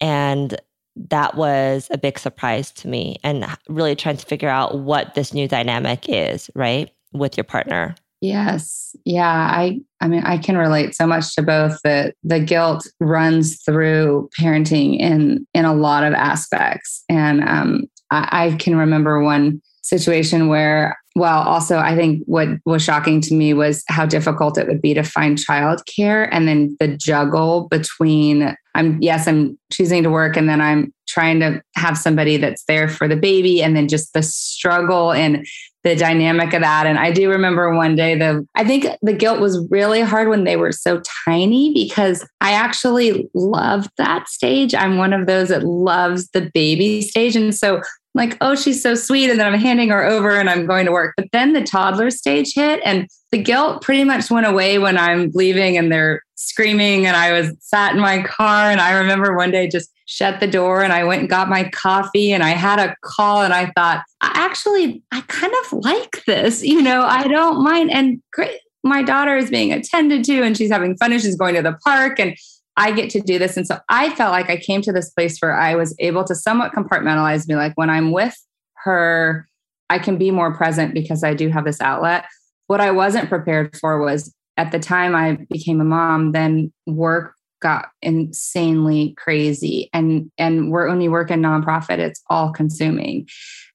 [0.00, 0.56] And
[0.96, 5.34] that was a big surprise to me and really trying to figure out what this
[5.34, 6.90] new dynamic is, right?
[7.12, 7.94] With your partner.
[8.20, 8.96] Yes.
[9.04, 9.28] Yeah.
[9.28, 14.30] I I mean I can relate so much to both that the guilt runs through
[14.40, 17.04] parenting in in a lot of aspects.
[17.08, 22.82] And um I, I can remember one situation where well also i think what was
[22.82, 26.96] shocking to me was how difficult it would be to find childcare and then the
[26.96, 32.36] juggle between i'm yes i'm choosing to work and then i'm trying to have somebody
[32.36, 35.46] that's there for the baby and then just the struggle and
[35.86, 36.84] the dynamic of that.
[36.84, 40.42] And i do remember one day the i think the guilt was really hard when
[40.42, 44.74] they were so tiny because i actually loved that stage.
[44.74, 47.36] I'm one of those that loves the baby stage.
[47.36, 47.80] And so
[48.16, 49.30] like, oh, she's so sweet.
[49.30, 51.14] And then I'm handing her over and I'm going to work.
[51.16, 55.30] But then the toddler stage hit and the guilt pretty much went away when I'm
[55.34, 57.06] leaving and they're screaming.
[57.06, 58.70] And I was sat in my car.
[58.70, 61.68] And I remember one day just shut the door and I went and got my
[61.70, 66.24] coffee and I had a call and I thought, I actually, I kind of like
[66.26, 66.62] this.
[66.62, 67.90] You know, I don't mind.
[67.90, 68.58] And great.
[68.82, 71.76] My daughter is being attended to and she's having fun and she's going to the
[71.84, 72.20] park.
[72.20, 72.36] And
[72.76, 73.56] I get to do this.
[73.56, 76.34] And so I felt like I came to this place where I was able to
[76.34, 77.56] somewhat compartmentalize me.
[77.56, 78.36] Like when I'm with
[78.84, 79.48] her,
[79.88, 82.26] I can be more present because I do have this outlet.
[82.66, 87.34] What I wasn't prepared for was at the time I became a mom, then work
[87.62, 93.26] got insanely crazy and and we're only working work in nonprofit it's all consuming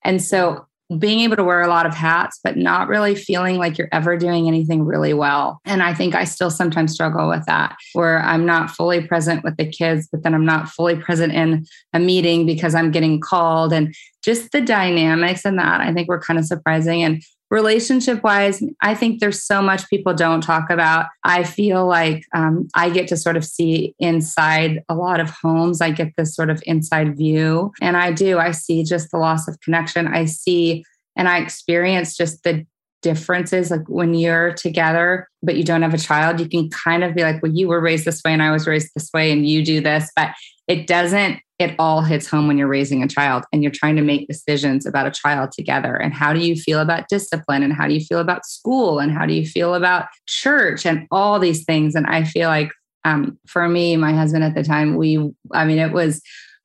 [0.04, 0.68] and so
[0.98, 4.18] being able to wear a lot of hats but not really feeling like you're ever
[4.18, 5.60] doing anything really well.
[5.66, 9.56] And i think i still sometimes struggle with that where i'm not fully present with
[9.58, 13.74] the kids but then i'm not fully present in a meeting because i'm getting called.
[13.74, 17.04] And just the dynamics in that i think were kind of surprising.
[17.04, 21.08] And relationship wise, I think there's so much people don't talk about.
[21.26, 25.82] I feel like um, I get to sort of see inside a lot of homes.
[25.82, 27.74] I get this sort of inside view.
[27.82, 30.08] And I do, I see just the loss of connection.
[30.08, 30.86] I see
[31.18, 32.66] and I experience just the
[33.02, 33.72] differences.
[33.72, 37.24] Like when you're together, but you don't have a child, you can kind of be
[37.24, 39.64] like, well, you were raised this way and I was raised this way and you
[39.64, 40.10] do this.
[40.16, 40.32] But
[40.68, 44.02] it doesn't it all hits home when you're raising a child and you're trying to
[44.02, 45.96] make decisions about a child together.
[45.96, 47.62] And how do you feel about discipline?
[47.62, 48.98] And how do you feel about school?
[48.98, 51.94] And how do you feel about church and all these things?
[51.94, 52.72] And I feel like
[53.06, 56.22] um, for me, my husband at the time, we, I mean, it was,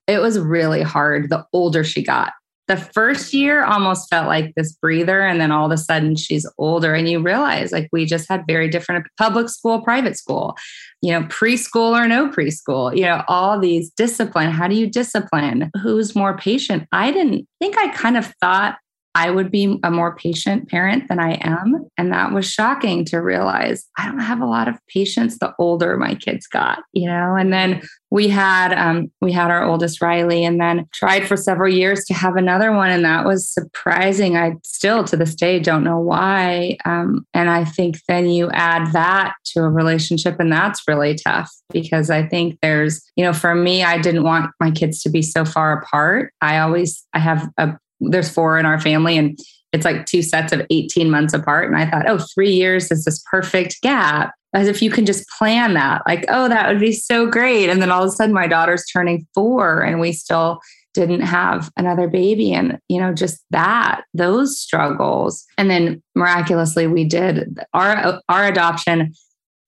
[0.07, 2.33] it was really hard the older she got
[2.69, 6.49] the first year almost felt like this breather and then all of a sudden she's
[6.59, 10.57] older and you realize like we just had very different public school private school
[11.03, 14.51] you know preschool or no preschool you know all these discipline.
[14.51, 15.71] How do you discipline?
[15.83, 16.89] Who's more patient?
[16.93, 18.79] I didn't think i kind of thought
[19.17, 21.89] I would be a more patient parent than I am.
[21.97, 25.97] And that was shocking to realize I don't have a lot of patience the older
[25.97, 27.35] my kids got, you know?
[27.35, 31.73] And then we had um, we had our oldest Riley and then tried for several
[31.73, 32.91] years to have another one.
[32.91, 34.37] And that was surprising.
[34.37, 36.77] I still to this day don't know why.
[36.85, 41.51] Um, and I think then you add that to a relationship and that's really tough
[41.73, 45.23] because I think there's, you know, for me, I didn't want my kids to be
[45.23, 46.35] so far apart.
[46.43, 49.39] I always I have a there's four in our family and
[49.73, 51.67] it's like two sets of 18 months apart.
[51.67, 54.33] And I thought, oh, three years is this perfect gap.
[54.55, 57.69] As if you can just plan that, like, oh, that would be so great.
[57.69, 60.61] And then all of a sudden, my daughter's turning four and we still
[60.95, 62.55] didn't have another baby.
[62.55, 65.45] And, you know, just that, those struggles.
[65.59, 69.13] And then miraculously, we did our, our adoption.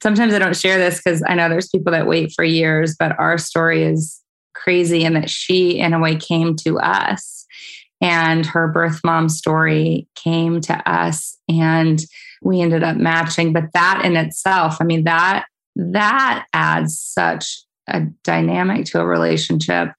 [0.02, 3.18] Sometimes I don't share this because I know there's people that wait for years, but
[3.18, 4.22] our story is
[4.54, 7.37] crazy in that she, in a way, came to us
[8.00, 12.04] and her birth mom story came to us and
[12.42, 15.44] we ended up matching but that in itself i mean that
[15.76, 19.90] that adds such a dynamic to a relationship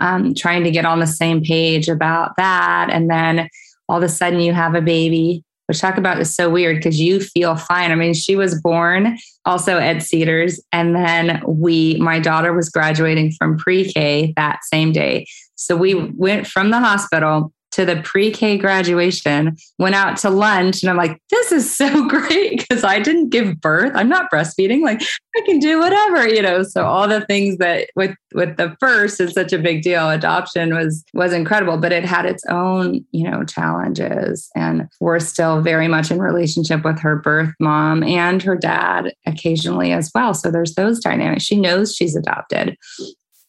[0.00, 3.48] um, trying to get on the same page about that and then
[3.88, 7.00] all of a sudden you have a baby which talk about is so weird because
[7.00, 7.90] you feel fine.
[7.90, 13.32] I mean, she was born also at Cedars, and then we, my daughter was graduating
[13.32, 15.26] from pre-K that same day.
[15.56, 20.90] So we went from the hospital to the pre-K graduation, went out to lunch, and
[20.90, 23.92] I'm like, this is so great because I didn't give birth.
[23.96, 24.82] I'm not breastfeeding.
[24.82, 25.02] Like
[25.36, 26.62] I can do whatever, you know.
[26.62, 30.08] So all the things that with with the first is such a big deal.
[30.08, 34.48] Adoption was was incredible, but it had its own, you know, challenges.
[34.54, 39.90] And we're still very much in relationship with her birth mom and her dad occasionally
[39.90, 40.32] as well.
[40.32, 41.42] So there's those dynamics.
[41.42, 42.76] She knows she's adopted.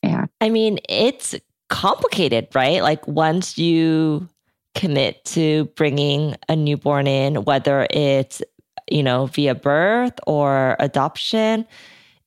[0.01, 0.25] Yeah.
[0.41, 1.35] I mean, it's
[1.69, 2.81] complicated, right?
[2.81, 4.27] Like once you
[4.75, 8.41] commit to bringing a newborn in, whether it's,
[8.89, 11.65] you know, via birth or adoption,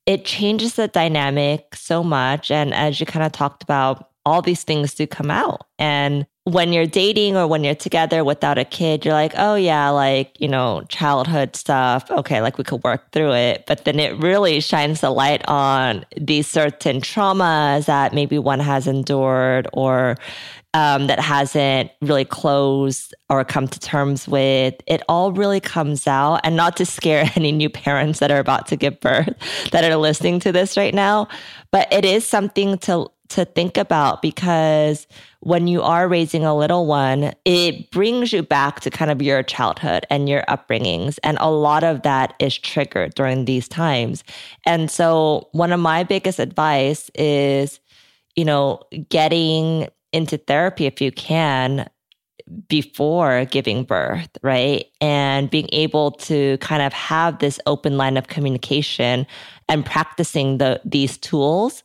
[0.05, 2.49] it changes the dynamic so much.
[2.51, 5.65] And as you kind of talked about, all these things do come out.
[5.79, 9.89] And when you're dating or when you're together without a kid, you're like, oh, yeah,
[9.89, 12.09] like, you know, childhood stuff.
[12.11, 13.65] Okay, like we could work through it.
[13.67, 18.87] But then it really shines the light on these certain traumas that maybe one has
[18.87, 20.15] endured or
[20.73, 24.75] um, that hasn't really closed or come to terms with.
[24.85, 26.41] It all really comes out.
[26.43, 29.35] And not to scare any new parents that are about to give birth
[29.71, 31.27] that are listening to this right now,
[31.71, 35.07] but it is something to to think about because
[35.41, 39.43] when you are raising a little one, it brings you back to kind of your
[39.43, 41.17] childhood and your upbringings.
[41.23, 44.23] And a lot of that is triggered during these times.
[44.65, 47.79] And so, one of my biggest advice is,
[48.35, 51.89] you know, getting into therapy if you can
[52.67, 54.85] before giving birth, right?
[55.01, 59.27] And being able to kind of have this open line of communication
[59.67, 61.83] and practicing the these tools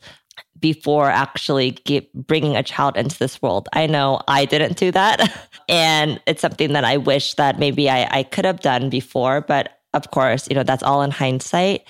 [0.64, 1.76] before actually
[2.14, 3.68] bringing a child into this world.
[3.74, 5.46] I know I didn't do that.
[5.68, 9.42] and it's something that I wish that maybe I, I could have done before.
[9.42, 11.82] But of course, you know, that's all in hindsight.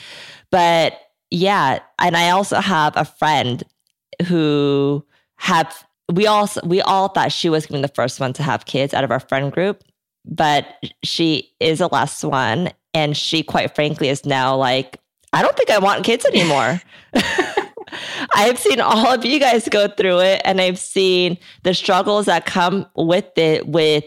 [0.50, 0.98] But
[1.30, 1.78] yeah.
[2.00, 3.62] And I also have a friend
[4.26, 5.06] who
[5.36, 8.42] have we all we all thought she was going to be the first one to
[8.42, 9.84] have kids out of our friend group
[10.24, 10.66] but
[11.02, 15.00] she is the last one and she quite frankly is now like
[15.32, 16.80] I don't think I want kids anymore.
[18.34, 22.46] I've seen all of you guys go through it and I've seen the struggles that
[22.46, 24.04] come with it with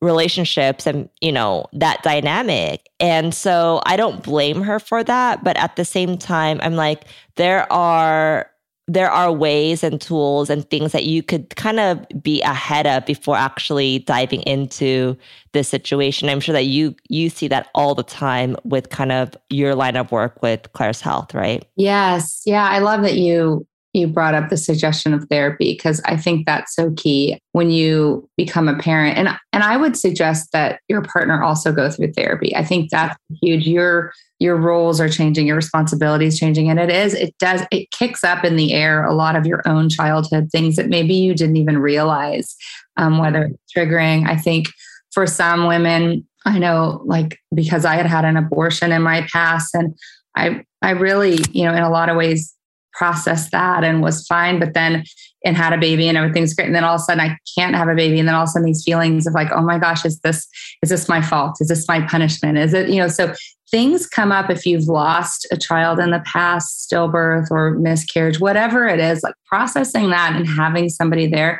[0.00, 2.88] relationships and you know that dynamic.
[3.00, 7.04] And so i don't blame her for that but at the same time i'm like
[7.36, 8.48] there are
[8.88, 13.06] there are ways and tools and things that you could kind of be ahead of
[13.06, 15.16] before actually diving into
[15.52, 16.28] this situation.
[16.28, 19.96] I'm sure that you you see that all the time with kind of your line
[19.96, 21.64] of work with Claris Health, right?
[21.76, 22.42] Yes.
[22.44, 26.46] Yeah, I love that you you brought up the suggestion of therapy because I think
[26.46, 29.18] that's so key when you become a parent.
[29.18, 32.56] And and I would suggest that your partner also go through therapy.
[32.56, 33.66] I think that's huge.
[33.66, 38.24] Your your roles are changing, your responsibilities changing, and it is it does it kicks
[38.24, 41.56] up in the air a lot of your own childhood things that maybe you didn't
[41.56, 42.56] even realize,
[42.96, 44.26] um, whether it's triggering.
[44.26, 44.68] I think
[45.12, 49.74] for some women, I know like because I had had an abortion in my past,
[49.74, 49.94] and
[50.34, 52.54] I I really you know in a lot of ways
[52.92, 55.04] processed that and was fine, but then
[55.44, 56.66] and had a baby and everything's great.
[56.66, 58.18] And then all of a sudden I can't have a baby.
[58.18, 60.46] And then all of a sudden these feelings of like, oh my gosh, is this,
[60.82, 61.56] is this my fault?
[61.60, 62.58] Is this my punishment?
[62.58, 63.34] Is it, you know, so
[63.70, 68.86] things come up if you've lost a child in the past, stillbirth or miscarriage, whatever
[68.86, 71.58] it is, like processing that and having somebody there.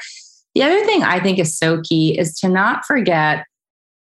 [0.54, 3.46] The other thing I think is so key is to not forget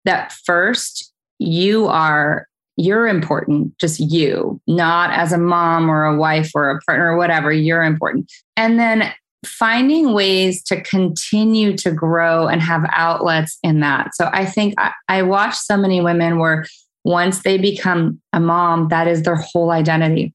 [0.04, 2.47] that first you are
[2.78, 7.16] you're important, just you, not as a mom or a wife or a partner or
[7.16, 8.32] whatever, you're important.
[8.56, 9.12] And then
[9.44, 14.14] finding ways to continue to grow and have outlets in that.
[14.14, 16.66] So I think I, I watch so many women where
[17.04, 20.32] once they become a mom, that is their whole identity.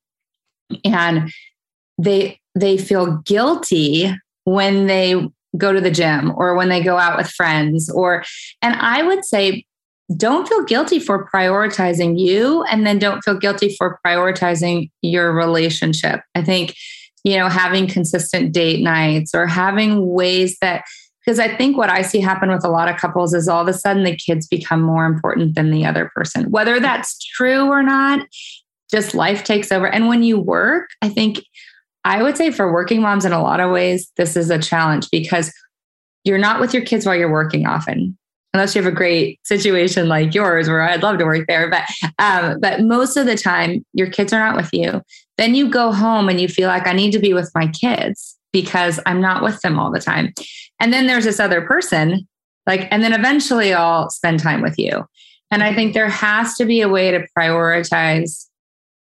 [0.83, 1.31] And
[1.97, 4.13] they they feel guilty
[4.43, 8.23] when they go to the gym or when they go out with friends or
[8.61, 9.65] and I would say
[10.17, 16.21] don't feel guilty for prioritizing you and then don't feel guilty for prioritizing your relationship.
[16.35, 16.75] I think,
[17.23, 20.83] you know, having consistent date nights or having ways that,
[21.25, 23.67] because I think what I see happen with a lot of couples is all of
[23.67, 26.51] a sudden the kids become more important than the other person.
[26.51, 28.27] Whether that's true or not,
[28.91, 29.87] just life takes over.
[29.87, 31.43] And when you work, I think
[32.03, 35.07] I would say for working moms in a lot of ways, this is a challenge
[35.11, 35.53] because
[36.25, 38.17] you're not with your kids while you're working often
[38.53, 41.69] unless you have a great situation like yours where I'd love to work there.
[41.69, 41.83] But
[42.19, 45.01] um, but most of the time, your kids are not with you.
[45.37, 48.37] Then you go home and you feel like I need to be with my kids
[48.51, 50.33] because I'm not with them all the time.
[50.79, 52.27] And then there's this other person,
[52.67, 55.05] like, and then eventually I'll spend time with you.
[55.49, 58.47] And I think there has to be a way to prioritize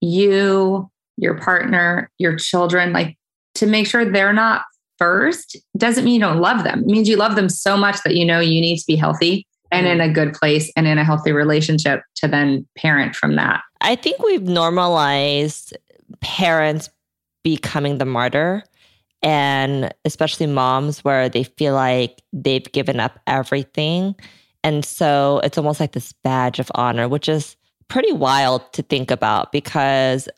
[0.00, 3.16] you, your partner, your children, like
[3.54, 4.62] to make sure they're not
[5.00, 6.80] first doesn't mean you don't love them.
[6.80, 9.46] It means you love them so much that you know you need to be healthy
[9.72, 10.10] and in mm.
[10.10, 13.62] a good place and in a healthy relationship to then parent from that.
[13.80, 15.76] I think we've normalized
[16.20, 16.90] parents
[17.42, 18.62] becoming the martyr
[19.22, 24.14] and especially moms where they feel like they've given up everything.
[24.62, 27.56] And so it's almost like this badge of honor, which is
[27.88, 30.28] pretty wild to think about because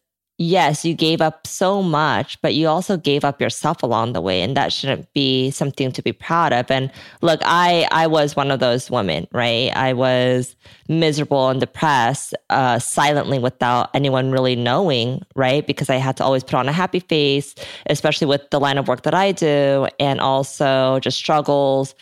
[0.42, 4.42] yes, you gave up so much, but you also gave up yourself along the way.
[4.42, 6.70] And that shouldn't be something to be proud of.
[6.70, 6.90] And
[7.20, 9.70] look, I, I was one of those women, right?
[9.74, 10.56] I was
[10.88, 15.66] miserable and depressed uh, silently without anyone really knowing, right?
[15.66, 17.54] Because I had to always put on a happy face,
[17.86, 21.94] especially with the line of work that I do, and also just struggles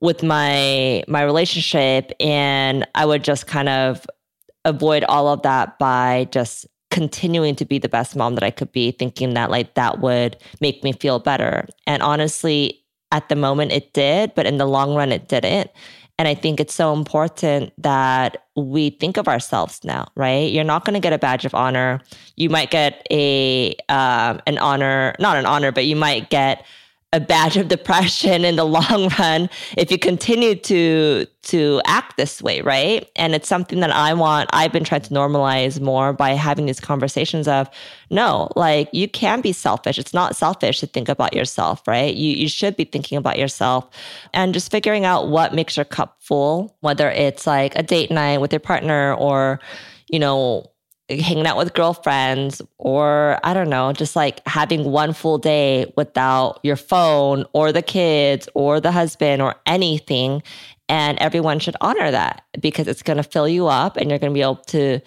[0.00, 4.04] with my my relationship and I would just kind of
[4.64, 8.70] avoid all of that by just continuing to be the best mom that I could
[8.70, 11.66] be, thinking that like that would make me feel better.
[11.88, 15.72] And honestly, at the moment it did, but in the long run it didn't.
[16.20, 20.52] And I think it's so important that we think of ourselves now, right?
[20.52, 22.00] You're not going to get a badge of honor.
[22.36, 26.64] You might get a um, an honor, not an honor, but you might get
[27.14, 29.48] a badge of depression in the long run
[29.78, 33.08] if you continue to to act this way right?
[33.16, 36.80] And it's something that i want i've been trying to normalize more by having these
[36.80, 37.70] conversations of
[38.10, 39.98] no like you can be selfish.
[39.98, 42.14] It's not selfish to think about yourself right?
[42.14, 43.88] You you should be thinking about yourself
[44.32, 48.40] and just figuring out what makes your cup full whether it's like a date night
[48.40, 49.60] with your partner or
[50.08, 50.70] you know
[51.08, 56.60] hanging out with girlfriends or I don't know, just like having one full day without
[56.62, 60.42] your phone or the kids or the husband or anything.
[60.88, 64.32] And everyone should honor that because it's going to fill you up and you're going
[64.32, 65.00] to be able to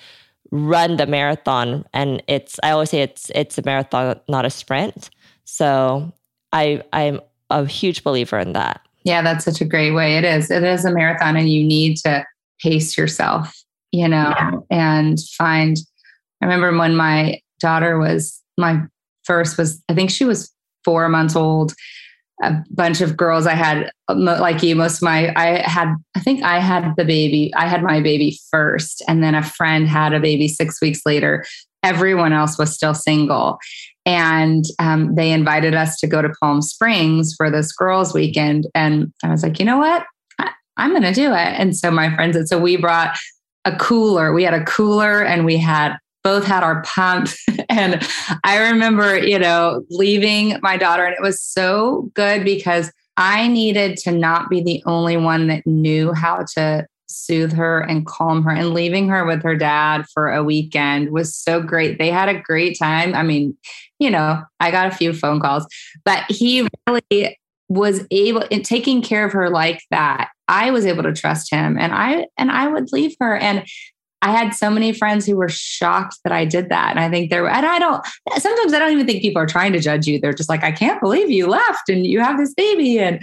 [0.52, 1.86] run the marathon.
[1.94, 5.10] And it's, I always say it's, it's a marathon, not a sprint.
[5.46, 6.12] So
[6.54, 8.82] I, I'm a huge believer in that.
[9.04, 10.18] Yeah, that's such a great way.
[10.18, 10.52] It is.
[10.52, 12.26] It is a marathon and you need to
[12.60, 14.52] pace yourself you know, yeah.
[14.70, 15.78] and find
[16.42, 18.82] I remember when my daughter was my
[19.24, 20.52] first was I think she was
[20.84, 21.74] four months old.
[22.44, 26.44] A bunch of girls I had like you, most of my I had I think
[26.44, 27.52] I had the baby.
[27.56, 31.46] I had my baby first, and then a friend had a baby six weeks later.
[31.84, 33.58] Everyone else was still single.
[34.06, 38.66] And um, they invited us to go to Palm Springs for this girls' weekend.
[38.74, 40.06] And I was like, you know what?
[40.40, 41.36] I, I'm going to do it.
[41.36, 43.18] And so my friends, and so we brought
[43.68, 44.34] a cooler.
[44.34, 47.30] We had a cooler and we had both had our pump.
[47.70, 48.06] and
[48.44, 53.98] I remember, you know, leaving my daughter, and it was so good because I needed
[53.98, 58.52] to not be the only one that knew how to soothe her and calm her.
[58.52, 61.98] And leaving her with her dad for a weekend was so great.
[61.98, 63.16] They had a great time.
[63.16, 63.58] I mean,
[64.00, 65.66] you know, I got a few phone calls,
[66.06, 67.38] but he really
[67.70, 70.30] was able in taking care of her like that.
[70.48, 73.66] I was able to trust him and I and I would leave her and
[74.22, 76.92] I had so many friends who were shocked that I did that.
[76.92, 78.04] And I think there, were and I don't,
[78.38, 80.20] sometimes I don't even think people are trying to judge you.
[80.20, 83.00] They're just like, I can't believe you left and you have this baby.
[83.00, 83.22] And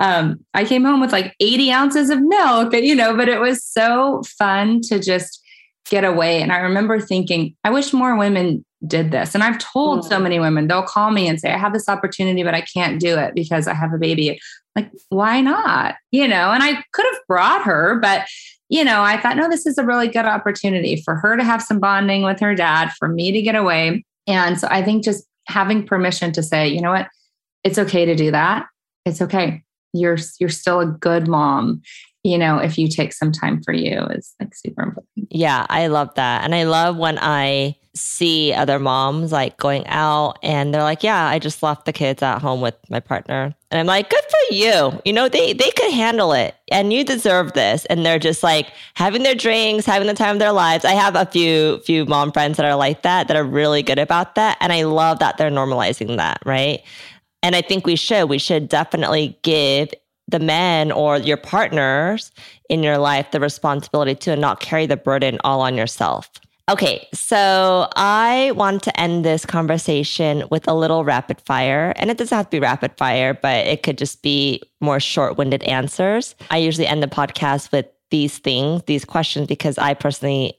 [0.00, 3.62] um, I came home with like 80 ounces of milk, you know, but it was
[3.62, 5.41] so fun to just
[5.92, 6.40] get away.
[6.40, 9.34] And I remember thinking, I wish more women did this.
[9.34, 10.08] And I've told mm.
[10.08, 12.98] so many women, they'll call me and say, I have this opportunity, but I can't
[12.98, 14.40] do it because I have a baby.
[14.74, 15.96] Like, why not?
[16.10, 18.26] You know, and I could have brought her, but
[18.70, 21.62] you know, I thought, no, this is a really good opportunity for her to have
[21.62, 24.02] some bonding with her dad, for me to get away.
[24.26, 27.08] And so I think just having permission to say, you know what,
[27.64, 28.64] it's okay to do that.
[29.04, 29.62] It's okay.
[29.92, 31.82] You're you're still a good mom.
[32.24, 35.26] You know, if you take some time for you is like super important.
[35.30, 36.44] Yeah, I love that.
[36.44, 41.26] And I love when I see other moms like going out and they're like, yeah,
[41.26, 43.54] I just left the kids at home with my partner.
[43.70, 45.00] And I'm like, good for you.
[45.04, 47.84] You know, they they could handle it and you deserve this.
[47.86, 50.84] And they're just like having their drinks, having the time of their lives.
[50.84, 53.98] I have a few few mom friends that are like that, that are really good
[53.98, 54.56] about that.
[54.60, 56.82] And I love that they're normalizing that, right?
[57.42, 58.28] And I think we should.
[58.28, 59.92] We should definitely give
[60.32, 62.32] the men or your partners
[62.68, 66.28] in your life the responsibility to not carry the burden all on yourself.
[66.70, 71.92] Okay, so I want to end this conversation with a little rapid fire.
[71.96, 75.36] And it doesn't have to be rapid fire, but it could just be more short
[75.36, 76.34] winded answers.
[76.50, 80.54] I usually end the podcast with these things, these questions, because I personally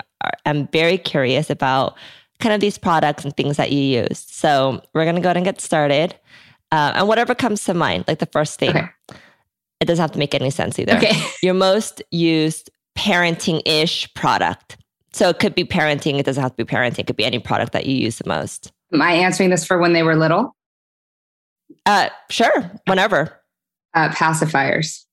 [0.45, 1.95] am very curious about
[2.39, 4.19] kind of these products and things that you use.
[4.19, 6.15] So we're going to go ahead and get started.
[6.71, 8.71] Uh, and whatever comes to mind, like the first thing.
[8.71, 8.89] Okay.
[9.83, 10.95] It doesn't have to make any sense either.
[10.95, 11.11] Okay.
[11.43, 14.77] Your most used parenting ish product.
[15.11, 16.17] So it could be parenting.
[16.17, 16.99] It doesn't have to be parenting.
[16.99, 18.71] It could be any product that you use the most.
[18.93, 20.55] Am I answering this for when they were little?
[21.85, 22.71] Uh, sure.
[22.87, 23.37] Whenever.
[23.93, 25.03] Uh, pacifiers.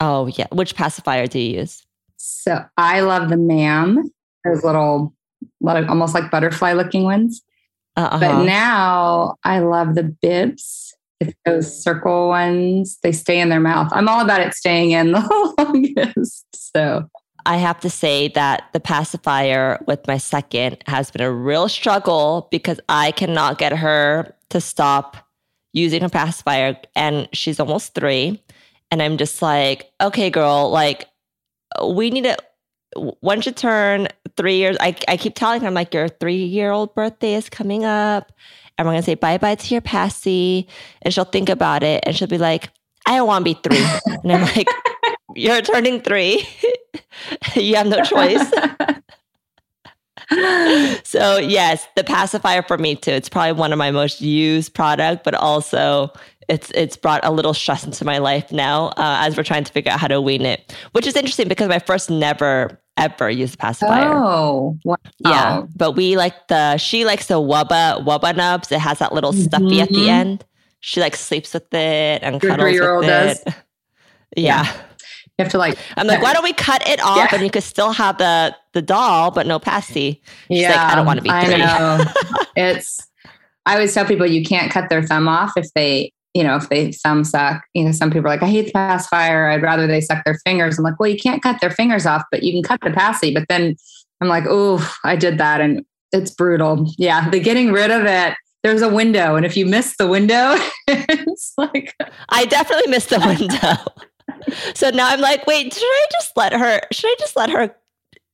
[0.00, 0.48] Oh yeah.
[0.52, 1.82] Which pacifier do you use?
[2.18, 4.12] So I love the MAM.
[4.44, 5.14] Those little,
[5.62, 7.40] little almost like butterfly looking ones.
[7.96, 8.18] Uh-huh.
[8.20, 10.94] But now I love the bibs.
[11.44, 12.98] Those circle ones.
[13.02, 13.88] They stay in their mouth.
[13.92, 16.46] I'm all about it staying in the longest.
[16.52, 17.08] So
[17.44, 22.48] I have to say that the pacifier with my second has been a real struggle
[22.50, 25.16] because I cannot get her to stop
[25.72, 26.76] using her pacifier.
[26.94, 28.42] And she's almost three.
[28.90, 31.08] And I'm just like, okay, girl, like,
[31.84, 32.36] we need to,
[33.22, 36.70] once you turn three years, I, I keep telling her, I'm like, your three year
[36.70, 38.32] old birthday is coming up.
[38.78, 40.68] And we're going to say bye bye to your passy.
[41.02, 42.70] And she'll think about it and she'll be like,
[43.06, 43.84] I don't want to be three.
[44.22, 44.68] and I'm like,
[45.34, 46.46] you're turning three.
[47.56, 48.48] you have no choice.
[51.04, 53.10] so yes, the pacifier for me too.
[53.10, 56.12] It's probably one of my most used product, but also
[56.48, 59.72] it's it's brought a little stress into my life now uh, as we're trying to
[59.72, 63.56] figure out how to wean it, which is interesting because my first never ever use
[63.56, 64.12] pacifier.
[64.12, 64.96] Oh, wow.
[65.18, 65.62] yeah.
[65.76, 68.70] But we like the she likes the Wubba Wubba nubs.
[68.72, 69.80] It has that little stuffy mm-hmm.
[69.80, 70.08] at the mm-hmm.
[70.08, 70.44] end.
[70.80, 73.44] She like sleeps with it and Your cuddles with it.
[73.44, 73.54] Does.
[74.34, 74.64] Yeah.
[74.64, 74.72] yeah.
[75.38, 75.78] You have to like.
[75.96, 77.28] I'm like, why don't we cut it off yeah.
[77.32, 80.22] and you could still have the the doll, but no passy.
[80.48, 81.30] She's yeah, like, I don't want to be.
[81.30, 82.04] I know.
[82.56, 83.06] it's.
[83.64, 86.68] I always tell people you can't cut their thumb off if they, you know, if
[86.68, 87.62] they thumb suck.
[87.74, 89.48] You know, some people are like, I hate the pacifier.
[89.48, 90.78] I'd rather they suck their fingers.
[90.78, 93.34] I'm like, well, you can't cut their fingers off, but you can cut the passy.
[93.34, 93.76] But then
[94.20, 96.92] I'm like, oh, I did that, and it's brutal.
[96.98, 100.54] Yeah, the getting rid of it there's a window and if you miss the window
[100.86, 101.96] it's like
[102.28, 103.92] i definitely missed the window
[104.74, 106.80] so now I'm like, wait, should I just let her?
[106.92, 107.74] Should I just let her?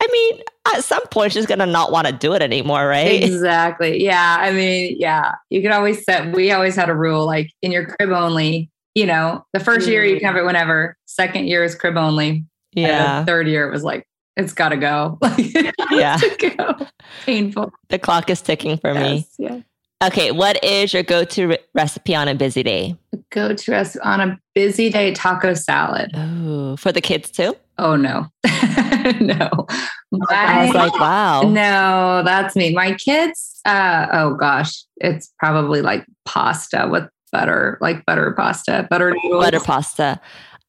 [0.00, 0.42] I mean,
[0.74, 3.22] at some point, she's gonna not want to do it anymore, right?
[3.22, 4.02] Exactly.
[4.02, 4.36] Yeah.
[4.40, 5.34] I mean, yeah.
[5.50, 6.34] You can always set.
[6.34, 8.70] We always had a rule like in your crib only.
[8.94, 10.96] You know, the first year you can have it whenever.
[11.06, 12.44] Second year is crib only.
[12.72, 13.24] Yeah.
[13.24, 15.18] third year it was like it's got to go.
[15.90, 16.18] Yeah.
[16.38, 16.86] go.
[17.24, 17.72] Painful.
[17.88, 19.16] The clock is ticking for me.
[19.16, 19.60] Yes, yeah.
[20.02, 22.96] Okay, what is your go-to re- recipe on a busy day?
[23.30, 26.12] Go to us on a busy day, taco salad.
[26.14, 27.56] Oh, for the kids too?
[27.78, 28.26] Oh no,
[29.20, 29.66] no.
[30.30, 31.42] I was like, wow.
[31.42, 32.74] no, that's me.
[32.74, 39.14] My kids, uh, oh gosh, it's probably like pasta with butter, like butter pasta, butter
[39.22, 39.44] noodles.
[39.44, 40.20] butter pasta.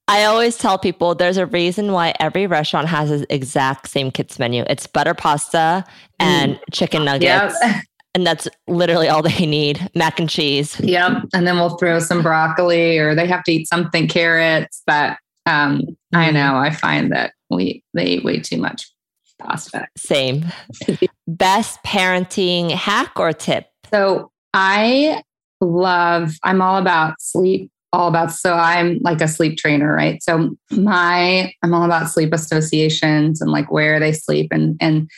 [0.08, 4.40] I always tell people there's a reason why every restaurant has the exact same kids
[4.40, 4.64] menu.
[4.68, 5.86] It's butter pasta
[6.20, 7.54] and chicken Yep.
[8.16, 9.90] And that's literally all they need.
[9.96, 10.80] Mac and cheese.
[10.80, 11.26] Yep.
[11.34, 14.82] And then we'll throw some broccoli or they have to eat something carrots.
[14.86, 15.82] But um,
[16.14, 16.34] I Mm.
[16.34, 18.88] know I find that we they eat way too much
[19.40, 19.88] pasta.
[19.98, 20.46] Same.
[21.28, 23.68] Best parenting hack or tip?
[23.92, 25.24] So I
[25.62, 30.22] love, I'm all about sleep, all about, so I'm like a sleep trainer, right?
[30.22, 35.10] So my, I'm all about sleep associations and like where they sleep and, and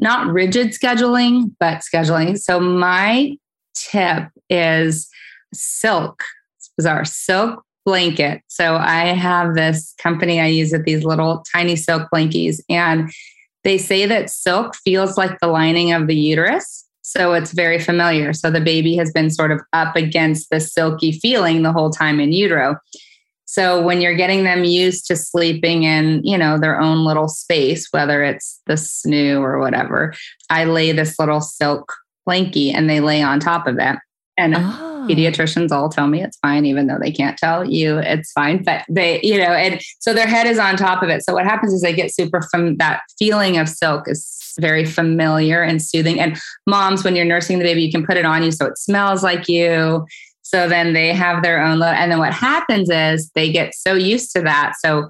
[0.00, 2.38] not rigid scheduling, but scheduling.
[2.38, 3.36] So my
[3.74, 5.08] tip is
[5.52, 6.22] silk.
[6.58, 7.04] It's bizarre.
[7.04, 8.42] Silk blanket.
[8.48, 13.10] So I have this company I use with these little tiny silk blankies and
[13.62, 16.86] they say that silk feels like the lining of the uterus.
[17.02, 18.32] So it's very familiar.
[18.32, 22.20] So the baby has been sort of up against the silky feeling the whole time
[22.20, 22.76] in utero.
[23.54, 27.86] So when you're getting them used to sleeping in, you know, their own little space,
[27.92, 30.12] whether it's the snoo or whatever,
[30.50, 31.94] I lay this little silk
[32.28, 33.96] blankie and they lay on top of it.
[34.36, 35.06] And Oh.
[35.08, 38.64] pediatricians all tell me it's fine, even though they can't tell you it's fine.
[38.64, 41.22] But they, you know, and so their head is on top of it.
[41.22, 45.62] So what happens is they get super from that feeling of silk is very familiar
[45.62, 46.18] and soothing.
[46.18, 46.36] And
[46.66, 49.22] moms, when you're nursing the baby, you can put it on you so it smells
[49.22, 50.06] like you.
[50.44, 53.94] So then they have their own little, and then what happens is they get so
[53.94, 54.74] used to that.
[54.78, 55.08] So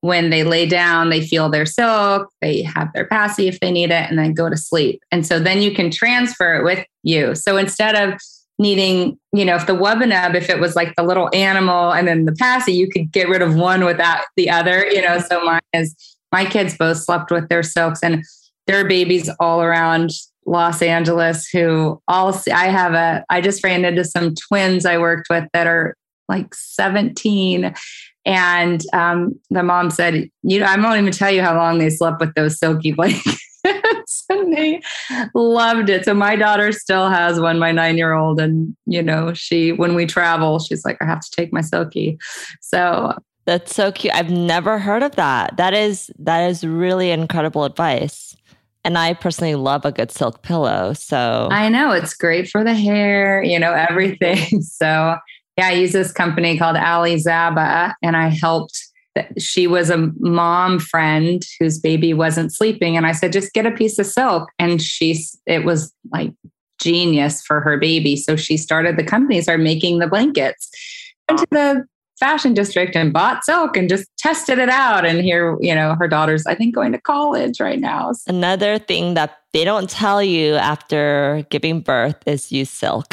[0.00, 3.90] when they lay down, they feel their silk, they have their passy if they need
[3.90, 5.02] it, and then go to sleep.
[5.10, 7.34] And so then you can transfer it with you.
[7.34, 8.20] So instead of
[8.60, 12.24] needing, you know, if the Wubbanub, if it was like the little animal and then
[12.24, 15.18] the passy, you could get rid of one without the other, you know.
[15.18, 15.94] So mine is
[16.32, 18.24] my kids both slept with their silks and
[18.66, 20.10] there are babies all around
[20.48, 25.28] Los Angeles who all I have a I just ran into some twins I worked
[25.30, 25.94] with that are
[26.28, 27.74] like 17
[28.28, 31.88] and um, the mom said, "You, know I won't even tell you how long they
[31.88, 33.44] slept with those silky blankets."
[34.28, 34.80] and they
[35.34, 36.04] loved it.
[36.04, 40.58] So my daughter still has one, my nine-year-old, and you know, she when we travel,
[40.58, 42.18] she's like, "I have to take my silky."
[42.60, 44.14] So That's so cute.
[44.14, 45.56] I've never heard of that.
[45.56, 48.27] That is that is really incredible advice.
[48.88, 50.94] And I personally love a good silk pillow.
[50.94, 54.62] So I know it's great for the hair, you know, everything.
[54.62, 55.18] So
[55.58, 58.82] yeah, I use this company called Ali Zaba, and I helped.
[59.36, 63.72] She was a mom friend whose baby wasn't sleeping, and I said, just get a
[63.72, 66.32] piece of silk, and she's it was like
[66.80, 68.16] genius for her baby.
[68.16, 70.70] So she started the company, started making the blankets.
[71.28, 71.84] Went to the
[72.18, 75.06] fashion district and bought silk and just tested it out.
[75.06, 78.12] And here, you know, her daughter's I think going to college right now.
[78.26, 83.06] Another thing that they don't tell you after giving birth is use silk.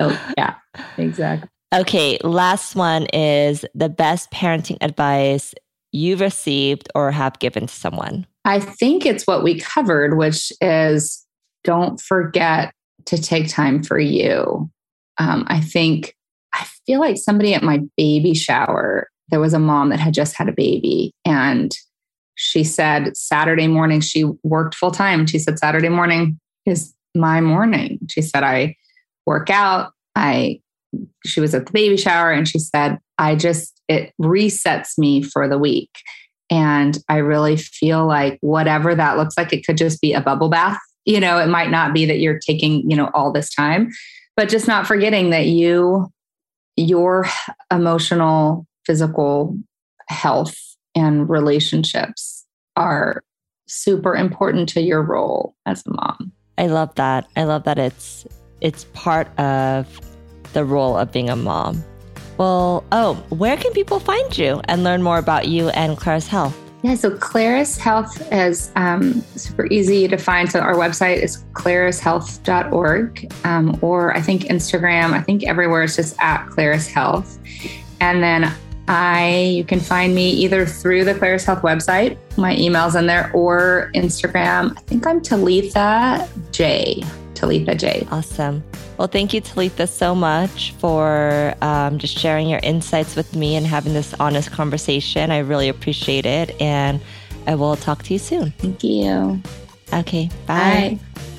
[0.00, 0.54] oh, yeah,
[0.96, 1.48] exactly.
[1.74, 5.54] okay, last one is the best parenting advice
[5.92, 8.26] you've received or have given to someone.
[8.44, 11.26] I think it's what we covered, which is
[11.64, 12.72] don't forget
[13.06, 14.70] to take time for you.
[15.18, 16.15] Um, I think,
[16.56, 20.36] I feel like somebody at my baby shower, there was a mom that had just
[20.36, 21.76] had a baby and
[22.36, 25.26] she said Saturday morning, she worked full time.
[25.26, 27.98] She said, Saturday morning is my morning.
[28.08, 28.76] She said, I
[29.24, 29.92] work out.
[30.14, 30.60] I,
[31.24, 35.48] she was at the baby shower and she said, I just, it resets me for
[35.48, 35.90] the week.
[36.50, 40.50] And I really feel like whatever that looks like, it could just be a bubble
[40.50, 40.78] bath.
[41.06, 43.90] You know, it might not be that you're taking, you know, all this time,
[44.36, 46.12] but just not forgetting that you,
[46.76, 47.26] your
[47.72, 49.58] emotional, physical
[50.08, 50.56] health
[50.94, 52.46] and relationships
[52.76, 53.22] are
[53.66, 56.32] super important to your role as a mom.
[56.58, 57.28] I love that.
[57.36, 58.26] I love that it's
[58.60, 60.00] it's part of
[60.52, 61.84] the role of being a mom.
[62.38, 66.56] Well, oh, where can people find you and learn more about you and Claris Health?
[66.82, 70.50] Yeah, so Claris Health is um, super easy to find.
[70.50, 76.16] So our website is clarishealth.org, um, or I think Instagram, I think everywhere it's just
[76.20, 77.38] at Claris Health.
[78.00, 78.52] And then
[78.88, 83.32] I, you can find me either through the Claris Health website, my email's in there,
[83.32, 84.76] or Instagram.
[84.76, 87.02] I think I'm Talitha J.
[87.36, 88.06] Talitha J.
[88.10, 88.64] Awesome.
[88.98, 93.66] Well, thank you, Talitha, so much for um, just sharing your insights with me and
[93.66, 95.30] having this honest conversation.
[95.30, 96.60] I really appreciate it.
[96.60, 97.00] And
[97.46, 98.50] I will talk to you soon.
[98.52, 99.40] Thank you.
[99.92, 100.28] Okay.
[100.46, 100.98] bye.
[100.98, 101.32] Bye.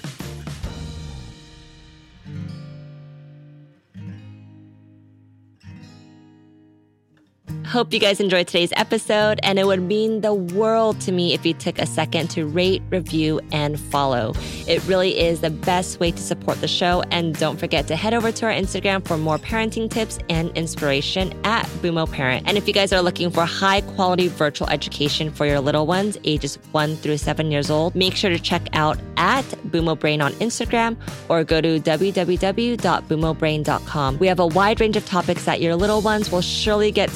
[7.68, 11.46] Hope you guys enjoyed today's episode, and it would mean the world to me if
[11.46, 14.32] you took a second to rate, review, and follow.
[14.68, 17.04] It really is the best way to support the show.
[17.12, 21.34] And don't forget to head over to our Instagram for more parenting tips and inspiration
[21.44, 22.48] at Bumo Parent.
[22.48, 26.18] And if you guys are looking for high quality virtual education for your little ones,
[26.24, 30.32] ages one through seven years old, make sure to check out at Bumo Brain on
[30.36, 30.96] Instagram
[31.28, 34.20] or go to www.bumobrain.com.
[34.20, 37.10] We have a wide range of topics that your little ones will surely get